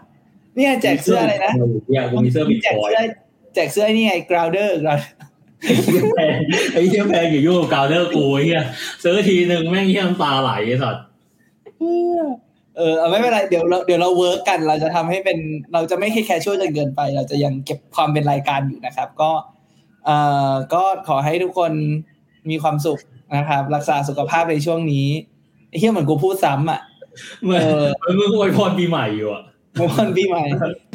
[0.56, 1.54] เนี่ยแจกเสื้ออะไรนะ
[1.90, 3.06] เนี่ยกูมีเสื้อบิตแจกคอยเสื้อ
[3.56, 5.00] แจกเสื้อนี่ไง grounder grounder
[6.16, 6.38] แพง
[6.74, 8.64] ไอ้เหี้ยแพงอย่ายุ่งกับกาวเดอร์กูไอ้เหี้ย
[9.04, 10.96] ซื้อทีหนึ่งแม่งเหี้ยน้ำตาไหลไอ้สัส
[12.78, 15.38] เออเอาไม่เป็นไรเดี๋ยวเราเดี๋ยวเราเวิร์กกัน เราจะทำให้เป็น
[15.74, 19.32] เราจะไม่แค่แคชชวลจนเกินไป เราจะยังเก็บความเป็นรายการอยู่นะครับ ก็
[20.06, 20.18] เอ่
[20.50, 21.72] อก็ขอให้ทุกคน
[22.50, 23.00] มีความสุข
[23.38, 25.08] นะครับ รักษาสุขภาพในช่วงนี้
[25.70, 26.82] ไอ้เหี้ยเหมือนกูพูดซ้ำอะ
[27.44, 29.44] เหมือนเออเหมือนมึงอวยพรปีใหม่อยู่อะ
[29.98, 30.44] วันปีใหม่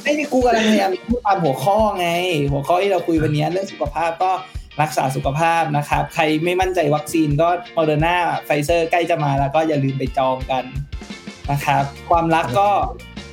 [0.03, 2.09] ไอ้นี่กูกำลังพยายามพูดตามหัวข้อไง
[2.53, 4.31] หัวข้อที่เราคุยวันนี้เรื่องสุขภาพก็
[4.83, 10.65] รักษาสุขภาพนะครับ ใครไม่มั่นใจวัคซีนก็โมเดอร์นาไฟเซอร์ใกล้จะมาแล้วก็อย่าลืมไปจองกัน
[11.51, 12.71] นะครับ ความรักก็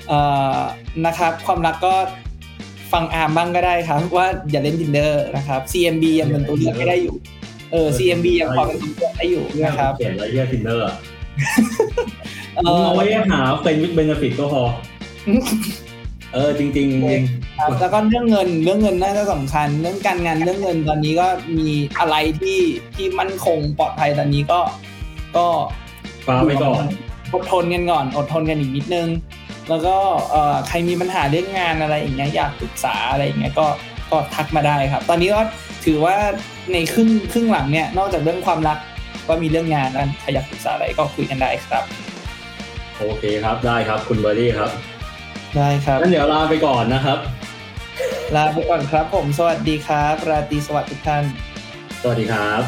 [0.07, 0.19] เอ่
[0.57, 0.59] อ
[1.05, 1.95] นะครับ ความรักก็
[2.93, 7.15] ฟังอาร์มบ้างก็ได้ครับ ว่าอย่าเล่น Tinder นะครับ CMB ยังเป็นตัวเลือกไม่ได้อยู่
[7.71, 10.95] เออ CMB ยังพอเป็นตัวเลือกได้อยู่นะครับเขียนอะไรเหี้ย Tinder อะ
[12.55, 14.63] เอมึงอเอาไว้หาเป็น with benefit ก็พอ
[16.33, 16.75] เออจริงๆจ
[17.13, 17.23] ริง
[17.59, 21.27] ครับแล้วก็เรื่องเงินเรื่องเงินน่าจะสำคัญ เรื่องการงานเรื่องเงินตอนนี้ก็
[21.57, 22.59] มีอะไรที่
[22.95, 24.59] ที่มั่นคงปลอดภัยตอนนี้ก็
[25.37, 25.45] ก็
[26.27, 26.83] ฟ้าไปก่อน
[27.33, 29.07] อดทนกันก่อนอดทนกันอีกนิดนึง
[29.69, 29.95] แล้วก็
[30.29, 33.67] เอ่อใครมีปัญหาเรื่องงานอะไรอย่างเงี้ยอยากปรึกษาอะไรอย่างเงี้ยก็
[34.11, 35.41] ก็ทักมาได้ครับ ตอนนี้ก็
[35.85, 36.15] ถือว่า
[36.73, 38.77] ในครึ่งครึ่งหลังเนี่ยนอกจากเรื่องความรัก
[39.27, 41.83] ก็มีเรื่องงานนั้นใครอยากปรึกษาอะไรก็คุยกันได้ครับ
[42.99, 44.69] โอเคครับได้ครับคุณเบอร์รี่ครับ
[45.57, 47.19] ได้ครับงั้นเดี๋ยวลาไปก่อนนะครับ
[48.35, 51.23] ลาไปก่อนครับผมสวัสดีครับ ราตรีสวัสดิ์ทุกท่าน
[52.01, 52.61] สวัสดีครับ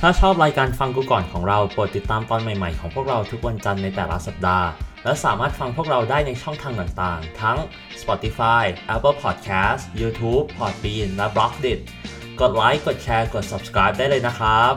[0.00, 4.68] ถ้าชอบรายการฟังกูก่อนของเราโปรดติดตามตอนใหม่ๆของพวกเราทุกวันจันทร์ในแต่ละสัปดาห์
[5.04, 7.58] และสามารถฟังพวกเราได้ในช่องทางต่างๆ ทั้ง
[8.00, 8.62] Spotify,
[8.94, 11.78] Apple Podcast, YouTube, Podbean และ b l o g d i t
[12.40, 14.74] กดไลค์กดแชร์กด subscribe ได้เลยนะครับ